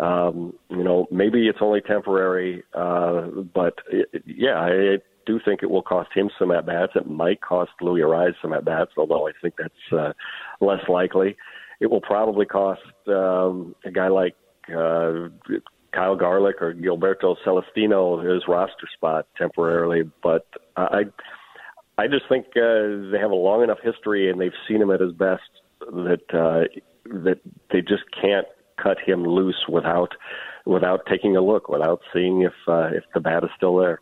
Um, 0.00 0.54
you 0.68 0.82
know, 0.82 1.06
maybe 1.10 1.48
it's 1.48 1.58
only 1.60 1.80
temporary, 1.80 2.64
uh, 2.74 3.26
but 3.54 3.74
it, 3.90 4.22
yeah, 4.26 4.58
I 4.58 4.98
do 5.26 5.40
think 5.44 5.62
it 5.62 5.70
will 5.70 5.82
cost 5.82 6.10
him 6.14 6.30
some 6.38 6.50
at 6.50 6.66
bats. 6.66 6.92
It 6.94 7.08
might 7.08 7.40
cost 7.40 7.70
Luis 7.80 8.02
Arraez 8.02 8.34
some 8.40 8.52
at 8.52 8.64
bats, 8.64 8.92
although 8.96 9.28
I 9.28 9.32
think 9.40 9.54
that's 9.58 9.92
uh, 9.92 10.12
less 10.60 10.80
likely. 10.88 11.36
It 11.80 11.90
will 11.90 12.00
probably 12.00 12.46
cost 12.46 12.80
um, 13.08 13.74
a 13.84 13.90
guy 13.90 14.08
like 14.08 14.34
uh, 14.68 15.28
Kyle 15.92 16.16
Garlick 16.16 16.60
or 16.60 16.74
Gilberto 16.74 17.36
Celestino 17.44 18.20
his 18.20 18.42
roster 18.48 18.88
spot 18.94 19.26
temporarily, 19.36 20.02
but 20.22 20.46
I. 20.76 21.04
I 21.98 22.06
just 22.06 22.24
think 22.26 22.46
uh, 22.56 23.12
they 23.12 23.18
have 23.20 23.30
a 23.30 23.34
long 23.34 23.62
enough 23.62 23.78
history 23.84 24.30
and 24.30 24.40
they've 24.40 24.50
seen 24.66 24.80
him 24.80 24.90
at 24.90 25.00
his 25.00 25.12
best 25.12 25.42
that 25.80 26.22
uh, 26.32 26.64
that 27.04 27.38
they 27.70 27.80
just 27.80 28.04
can't 28.18 28.46
cut 28.76 28.98
him 29.00 29.24
loose 29.24 29.66
without 29.68 30.14
without 30.64 31.06
taking 31.06 31.36
a 31.36 31.40
look, 31.40 31.68
without 31.68 32.00
seeing 32.12 32.42
if 32.42 32.54
uh, 32.68 32.88
if 32.92 33.04
the 33.14 33.20
bat 33.20 33.44
is 33.44 33.50
still 33.56 33.76
there. 33.76 34.00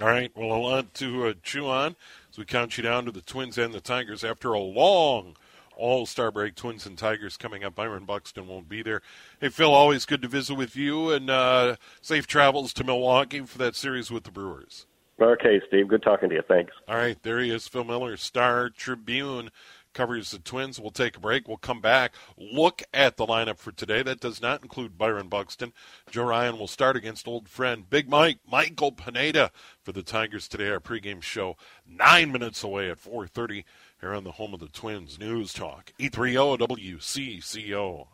All 0.00 0.08
right. 0.08 0.32
Well, 0.34 0.56
a 0.56 0.58
lot 0.58 0.94
to 0.94 1.26
uh, 1.26 1.34
chew 1.42 1.66
on 1.66 1.96
as 2.30 2.38
we 2.38 2.44
count 2.44 2.76
you 2.76 2.82
down 2.82 3.04
to 3.04 3.12
the 3.12 3.20
Twins 3.20 3.58
and 3.58 3.74
the 3.74 3.80
Tigers 3.80 4.24
after 4.24 4.52
a 4.52 4.58
long 4.58 5.36
All 5.76 6.06
Star 6.06 6.30
break. 6.30 6.54
Twins 6.54 6.86
and 6.86 6.96
Tigers 6.96 7.36
coming 7.36 7.62
up. 7.62 7.74
Byron 7.74 8.04
Buxton 8.04 8.48
won't 8.48 8.68
be 8.68 8.82
there. 8.82 9.02
Hey, 9.40 9.50
Phil, 9.50 9.72
always 9.72 10.06
good 10.06 10.22
to 10.22 10.28
visit 10.28 10.54
with 10.54 10.76
you, 10.76 11.10
and 11.10 11.28
uh, 11.28 11.76
safe 12.00 12.26
travels 12.26 12.72
to 12.74 12.84
Milwaukee 12.84 13.40
for 13.40 13.58
that 13.58 13.76
series 13.76 14.10
with 14.10 14.24
the 14.24 14.30
Brewers. 14.30 14.86
Okay, 15.20 15.60
Steve. 15.68 15.88
Good 15.88 16.02
talking 16.02 16.30
to 16.30 16.34
you. 16.36 16.42
Thanks. 16.48 16.72
All 16.88 16.96
right, 16.96 17.22
there 17.22 17.40
he 17.40 17.50
is, 17.50 17.68
Phil 17.68 17.84
Miller, 17.84 18.16
Star 18.16 18.70
Tribune 18.70 19.50
covers 19.92 20.30
the 20.30 20.38
Twins. 20.38 20.80
We'll 20.80 20.90
take 20.90 21.16
a 21.16 21.20
break. 21.20 21.48
We'll 21.48 21.56
come 21.56 21.80
back. 21.80 22.12
Look 22.36 22.82
at 22.92 23.16
the 23.16 23.26
lineup 23.26 23.58
for 23.58 23.72
today. 23.72 24.02
That 24.02 24.20
does 24.20 24.40
not 24.40 24.62
include 24.62 24.98
Byron 24.98 25.28
Buxton. 25.28 25.72
Joe 26.10 26.24
Ryan 26.24 26.58
will 26.58 26.66
start 26.66 26.96
against 26.96 27.28
old 27.28 27.48
friend 27.48 27.88
Big 27.88 28.08
Mike, 28.08 28.38
Michael 28.50 28.92
Pineda 28.92 29.50
for 29.82 29.92
the 29.92 30.02
Tigers 30.02 30.48
today. 30.48 30.70
Our 30.70 30.80
pregame 30.80 31.22
show 31.22 31.56
nine 31.86 32.32
minutes 32.32 32.62
away 32.62 32.90
at 32.90 32.98
4:30 32.98 33.64
here 34.00 34.14
on 34.14 34.24
the 34.24 34.32
home 34.32 34.54
of 34.54 34.60
the 34.60 34.68
Twins 34.68 35.18
News 35.18 35.52
Talk 35.52 35.92
E 35.98 36.08
E30 36.08 36.58
WCCO. 36.58 38.08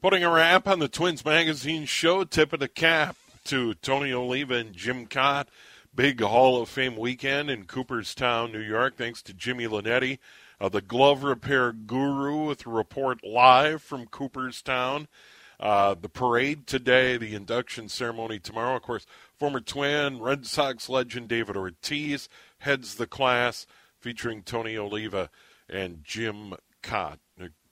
Putting 0.00 0.22
a 0.22 0.30
wrap 0.30 0.68
on 0.68 0.80
the 0.80 0.88
Twins 0.88 1.24
Magazine 1.24 1.86
show, 1.86 2.24
tip 2.24 2.52
of 2.52 2.60
the 2.60 2.68
cap 2.68 3.16
to 3.44 3.74
Tony 3.74 4.12
Oliva 4.12 4.54
and 4.54 4.74
Jim 4.74 5.06
Kaat. 5.06 5.46
Big 5.94 6.20
Hall 6.20 6.60
of 6.60 6.68
Fame 6.68 6.96
weekend 6.96 7.48
in 7.48 7.66
Cooperstown, 7.66 8.50
New 8.50 8.60
York. 8.60 8.96
Thanks 8.96 9.22
to 9.22 9.32
Jimmy 9.32 9.66
Linetti, 9.68 10.18
uh, 10.60 10.68
the 10.68 10.80
glove 10.80 11.24
repair 11.24 11.72
guru, 11.72 12.46
with 12.46 12.66
a 12.66 12.70
report 12.70 13.24
live 13.24 13.82
from 13.82 14.06
Cooperstown. 14.06 15.08
Uh, 15.60 15.94
the 15.94 16.08
parade 16.08 16.66
today, 16.66 17.16
the 17.16 17.34
induction 17.34 17.88
ceremony 17.88 18.38
tomorrow. 18.38 18.76
Of 18.76 18.82
course, 18.82 19.06
former 19.38 19.60
Twin, 19.60 20.20
Red 20.20 20.46
Sox 20.46 20.88
legend 20.88 21.28
David 21.28 21.56
Ortiz 21.56 22.28
heads 22.58 22.96
the 22.96 23.06
class, 23.06 23.66
featuring 24.00 24.42
Tony 24.42 24.76
Oliva 24.76 25.30
and 25.68 26.02
Jim 26.04 26.54
Kaat. 26.82 27.18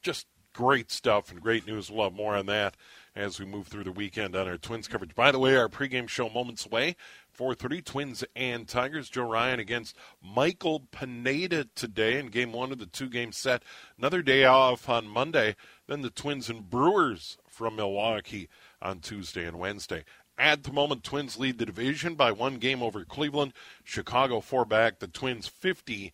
Just 0.01 0.27
great 0.53 0.91
stuff 0.91 1.31
and 1.31 1.41
great 1.41 1.67
news. 1.67 1.91
We'll 1.91 2.05
have 2.05 2.15
more 2.15 2.37
on 2.37 2.47
that 2.47 2.77
as 3.15 3.39
we 3.39 3.45
move 3.45 3.67
through 3.67 3.85
the 3.85 3.93
weekend 3.93 4.35
on 4.35 4.49
our 4.49 4.57
Twins 4.57 4.89
coverage. 4.89 5.15
By 5.15 5.33
the 5.33 5.39
way, 5.39 5.57
our 5.57 5.69
pregame 5.69 6.09
show 6.09 6.29
moments 6.29 6.67
away. 6.67 6.97
4:30 7.37 7.85
Twins 7.85 8.25
and 8.35 8.67
Tigers. 8.67 9.11
Joe 9.11 9.29
Ryan 9.29 9.61
against 9.61 9.97
Michael 10.23 10.81
Pineda 10.91 11.69
today 11.75 12.19
in 12.19 12.27
Game 12.29 12.53
One 12.53 12.73
of 12.73 12.79
the 12.79 12.87
two-game 12.87 13.33
set. 13.33 13.63
Another 13.99 14.23
day 14.23 14.45
off 14.45 14.89
on 14.89 15.07
Monday. 15.07 15.57
Then 15.87 16.03
the 16.03 16.11
Twins 16.11 16.49
and 16.49 16.69
Brewers 16.69 17.39
from 17.47 17.77
Milwaukee 17.77 18.49
on 18.81 19.01
Tuesday 19.01 19.45
and 19.45 19.59
Wednesday. 19.59 20.05
At 20.39 20.63
the 20.63 20.73
moment, 20.73 21.05
Twins 21.05 21.39
lead 21.39 21.59
the 21.59 21.67
division 21.67 22.15
by 22.15 22.33
one 22.33 22.57
game 22.57 22.83
over 22.83 23.05
Cleveland. 23.05 23.53
Chicago 23.85 24.41
four 24.41 24.65
back. 24.65 24.99
The 24.99 25.07
Twins 25.07 25.47
50 25.47 26.13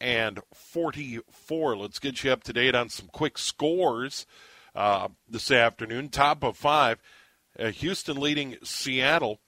and 0.00 0.40
44. 0.52 1.76
Let's 1.76 2.00
get 2.00 2.24
you 2.24 2.32
up 2.32 2.42
to 2.44 2.52
date 2.52 2.74
on 2.74 2.88
some 2.88 3.06
quick 3.06 3.38
scores 3.38 4.26
uh, 4.74 5.08
this 5.28 5.50
afternoon. 5.50 6.08
Top 6.08 6.42
of 6.42 6.56
five, 6.56 6.98
uh, 7.58 7.70
Houston 7.70 8.18
leading 8.18 8.56
Seattle 8.62 9.40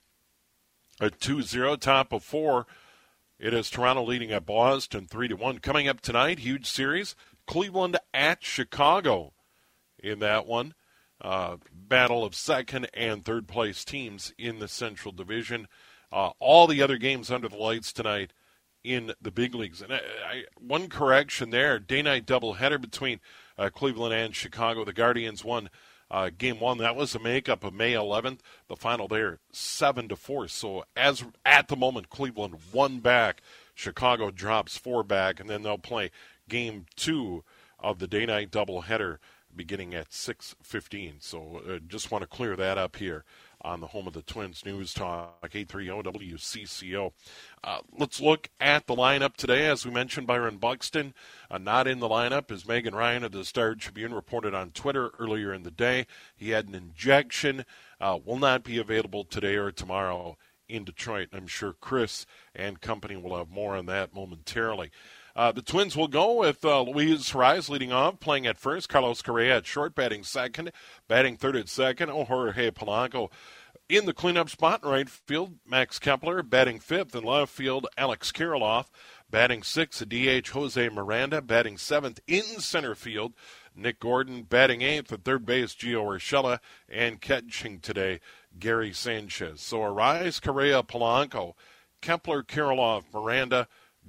at 1.00 1.18
2-0. 1.20 1.80
Top 1.80 2.12
of 2.12 2.22
four, 2.22 2.66
it 3.38 3.54
is 3.54 3.70
Toronto 3.70 4.04
leading 4.04 4.32
at 4.32 4.46
Boston 4.46 5.06
3 5.06 5.28
to 5.28 5.34
1. 5.34 5.58
Coming 5.58 5.88
up 5.88 6.00
tonight, 6.00 6.40
huge 6.40 6.66
series, 6.66 7.14
Cleveland 7.46 7.98
at 8.12 8.42
Chicago 8.44 9.32
in 9.98 10.18
that 10.20 10.46
one. 10.46 10.74
Uh, 11.20 11.56
battle 11.72 12.24
of 12.24 12.34
second 12.34 12.88
and 12.92 13.24
third 13.24 13.48
place 13.48 13.84
teams 13.84 14.32
in 14.37 14.58
the 14.58 14.68
Central 14.68 15.12
Division. 15.12 15.68
Uh, 16.12 16.30
all 16.38 16.66
the 16.66 16.82
other 16.82 16.98
games 16.98 17.30
under 17.30 17.48
the 17.48 17.56
lights 17.56 17.92
tonight 17.92 18.32
in 18.82 19.12
the 19.20 19.30
big 19.30 19.54
leagues. 19.54 19.80
And 19.80 19.92
I, 19.92 19.96
I, 19.96 20.44
one 20.58 20.88
correction 20.88 21.50
there: 21.50 21.78
day 21.78 22.02
night 22.02 22.26
doubleheader 22.26 22.80
between 22.80 23.20
uh, 23.58 23.70
Cleveland 23.70 24.14
and 24.14 24.34
Chicago. 24.34 24.84
The 24.84 24.92
Guardians 24.92 25.44
won 25.44 25.70
uh, 26.10 26.30
game 26.36 26.60
one. 26.60 26.78
That 26.78 26.96
was 26.96 27.14
a 27.14 27.18
makeup 27.18 27.64
of 27.64 27.74
May 27.74 27.92
11th. 27.92 28.40
The 28.68 28.76
final 28.76 29.08
there, 29.08 29.38
seven 29.52 30.08
to 30.08 30.16
four. 30.16 30.48
So 30.48 30.84
as 30.96 31.24
at 31.44 31.68
the 31.68 31.76
moment, 31.76 32.10
Cleveland 32.10 32.56
one 32.72 33.00
back. 33.00 33.42
Chicago 33.74 34.30
drops 34.30 34.76
four 34.76 35.02
back, 35.02 35.40
and 35.40 35.50
then 35.50 35.62
they'll 35.62 35.78
play 35.78 36.10
game 36.48 36.86
two 36.96 37.44
of 37.78 37.98
the 37.98 38.06
day 38.06 38.26
night 38.26 38.50
doubleheader 38.50 39.18
beginning 39.54 39.94
at 39.94 40.10
6:15. 40.10 41.22
So 41.22 41.60
uh, 41.68 41.78
just 41.86 42.10
want 42.10 42.22
to 42.22 42.28
clear 42.28 42.56
that 42.56 42.78
up 42.78 42.96
here 42.96 43.24
on 43.64 43.81
the 43.81 43.87
home 43.88 44.07
of 44.07 44.12
the 44.12 44.22
Twins 44.22 44.64
News 44.64 44.92
Talk 44.92 45.50
830 45.53 45.88
WCCO. 46.11 47.12
Uh, 47.62 47.79
let's 47.98 48.20
look 48.20 48.48
at 48.61 48.87
the 48.87 48.94
lineup 48.94 49.37
today. 49.37 49.66
As 49.66 49.87
we 49.87 49.90
mentioned, 49.90 50.27
Byron 50.27 50.59
Buxton 50.59 51.14
uh, 51.50 51.59
not 51.59 51.88
in 51.88 51.98
the 51.98 52.09
lineup, 52.09 52.50
as 52.50 52.68
Megan 52.68 52.94
Ryan 52.94 53.24
of 53.24 53.33
the 53.33 53.44
Star 53.44 53.74
Tribune 53.74 54.12
reported 54.12 54.55
on 54.55 54.70
Twitter 54.70 55.11
earlier 55.18 55.53
in 55.53 55.62
the 55.62 55.70
day. 55.70 56.07
He 56.37 56.50
had 56.50 56.68
an 56.68 56.74
injection, 56.74 57.64
uh, 58.00 58.18
will 58.24 58.38
not 58.38 58.64
be 58.64 58.79
available 58.79 59.24
today 59.24 59.57
or 59.57 59.72
tomorrow 59.72 60.37
in 60.68 60.85
Detroit. 60.85 61.29
I'm 61.33 61.46
sure 61.46 61.74
Chris 61.81 62.27
and 62.55 62.81
company 62.81 63.16
will 63.16 63.37
have 63.37 63.50
more 63.50 63.77
on 63.77 63.87
that 63.87 64.14
momentarily. 64.14 64.90
Uh, 65.37 65.51
the 65.51 65.62
Twins 65.62 65.97
will 65.97 66.09
go 66.09 66.35
with 66.35 66.64
uh, 66.64 66.83
Luis 66.83 67.31
Arraez 67.33 67.68
leading 67.68 67.92
off, 67.92 68.20
playing 68.20 68.47
at 68.47 68.59
first. 68.59 68.88
Carlos 68.88 69.20
Correa 69.20 69.57
at 69.57 69.66
short, 69.66 69.94
batting 69.94 70.23
second. 70.23 70.70
Batting 71.09 71.37
third 71.37 71.57
at 71.57 71.68
second. 71.68 72.11
Oh, 72.11 72.25
Jorge 72.25 72.70
Polanco 72.70 73.31
in 73.88 74.07
the 74.07 74.14
cleanup 74.14 74.49
spot 74.49 74.83
in 74.83 74.90
right 74.90 75.09
field. 75.09 75.57
Max 75.66 75.99
Kepler 75.99 76.42
batting 76.42 76.79
fifth. 76.79 77.14
In 77.14 77.25
left 77.25 77.53
field, 77.53 77.87
Alex 77.97 78.33
Kirilloff 78.33 78.87
batting 79.31 79.62
sixth. 79.62 80.09
DH, 80.09 80.49
Jose 80.49 80.88
Miranda 80.88 81.42
batting 81.42 81.78
seventh. 81.78 82.20
In 82.26 82.43
center 82.61 82.95
field, 82.95 83.35
Nick 83.74 84.01
Gordon 84.01 84.43
batting 84.43 84.82
eighth. 84.82 85.12
At 85.12 85.24
third 85.24 85.45
base, 85.45 85.74
Gio 85.74 86.05
Urshela. 86.05 86.59
And 86.89 87.20
catching 87.20 87.80
today, 87.80 88.20
Gary 88.59 88.93
Sanchez. 88.93 89.61
So 89.61 89.78
Arraez, 89.78 90.41
Correa, 90.41 90.82
Polanco, 90.82 91.55
Kepler, 92.01 92.43
Kirilloff, 92.43 93.05
Miranda, 93.12 93.68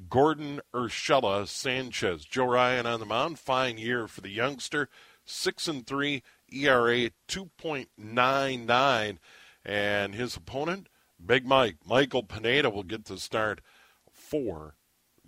Gordon 0.10 0.62
Urshela 0.74 1.48
Sanchez. 1.48 2.26
Joe 2.26 2.46
Ryan 2.46 2.86
on 2.86 3.00
the 3.00 3.06
mound. 3.06 3.40
Fine 3.40 3.78
year 3.78 4.08
for 4.08 4.22
the 4.22 4.30
youngster. 4.30 4.90
Six 5.26 5.68
and 5.68 5.86
three 5.86 6.24
ERA 6.52 7.10
two 7.28 7.50
point 7.58 7.90
nine 7.98 8.66
nine. 8.66 9.20
And 9.64 10.14
his 10.14 10.36
opponent, 10.36 10.90
Big 11.24 11.46
Mike, 11.46 11.78
Michael 11.86 12.24
Pineda 12.24 12.70
will 12.70 12.84
get 12.84 13.06
the 13.06 13.18
start 13.18 13.62
for 14.12 14.76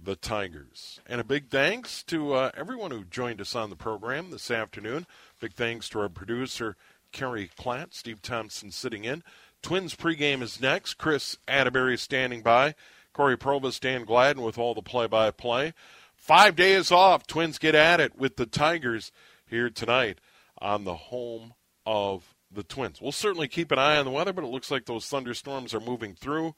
the 0.02 0.16
Tigers. 0.16 1.00
And 1.08 1.20
a 1.20 1.24
big 1.24 1.50
thanks 1.50 2.04
to 2.04 2.34
uh, 2.34 2.52
everyone 2.56 2.92
who 2.92 3.04
joined 3.04 3.42
us 3.42 3.56
on 3.56 3.70
the 3.70 3.76
program 3.76 4.30
this 4.30 4.52
afternoon. 4.52 5.08
Big 5.40 5.54
thanks 5.54 5.90
to 5.90 6.00
our 6.00 6.10
producer, 6.10 6.76
Kerry 7.12 7.50
Klatt, 7.58 7.94
Steve 7.94 8.22
Thompson 8.22 8.72
sitting 8.72 9.06
in. 9.06 9.24
Twins 9.64 9.96
pregame 9.96 10.44
is 10.44 10.62
next. 10.62 10.96
Kris 10.96 11.38
Atteberry 11.48 11.98
standing 11.98 12.44
by. 12.44 12.76
Corey 13.18 13.36
Provus, 13.36 13.80
Dan 13.80 14.06
Gladden 14.06 14.44
with 14.44 14.60
all 14.60 14.76
the 14.76 14.84
play 14.84 15.08
by 15.08 15.32
play. 15.32 15.74
Five 16.16 16.56
days 16.56 16.92
off. 16.92 17.26
Twins 17.26 17.58
get 17.58 17.74
at 17.74 18.00
it 18.00 18.16
with 18.16 18.36
the 18.36 18.46
Tigers 18.46 19.12
here 19.48 19.72
tonight 19.72 20.20
on 20.60 20.84
the 20.84 20.94
home 20.94 21.56
of 21.84 22.36
the 22.52 22.62
Twins. 22.62 23.02
We'll 23.02 23.12
certainly 23.12 23.48
keep 23.48 23.72
an 23.72 23.80
eye 23.80 23.98
on 23.98 24.06
the 24.06 24.12
weather, 24.12 24.34
but 24.34 24.44
it 24.44 24.52
looks 24.52 24.70
like 24.70 24.86
those 24.86 25.08
thunderstorms 25.08 25.74
are 25.74 25.80
moving 25.80 26.14
through, 26.14 26.54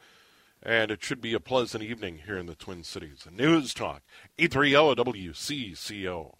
and 0.61 0.91
it 0.91 1.01
should 1.01 1.21
be 1.21 1.33
a 1.33 1.39
pleasant 1.39 1.81
evening 1.81 2.19
here 2.25 2.37
in 2.37 2.45
the 2.45 2.55
Twin 2.55 2.83
Cities. 2.83 3.25
News 3.31 3.73
Talk, 3.73 4.01
830 4.37 5.31
WCCO. 5.31 6.33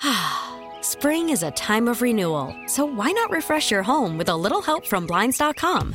Spring 0.80 1.28
is 1.28 1.42
a 1.42 1.50
time 1.50 1.88
of 1.88 2.02
renewal, 2.02 2.54
so 2.66 2.84
why 2.84 3.10
not 3.10 3.30
refresh 3.30 3.70
your 3.72 3.82
home 3.82 4.16
with 4.16 4.28
a 4.28 4.36
little 4.36 4.62
help 4.62 4.86
from 4.86 5.06
Blinds.com? 5.06 5.94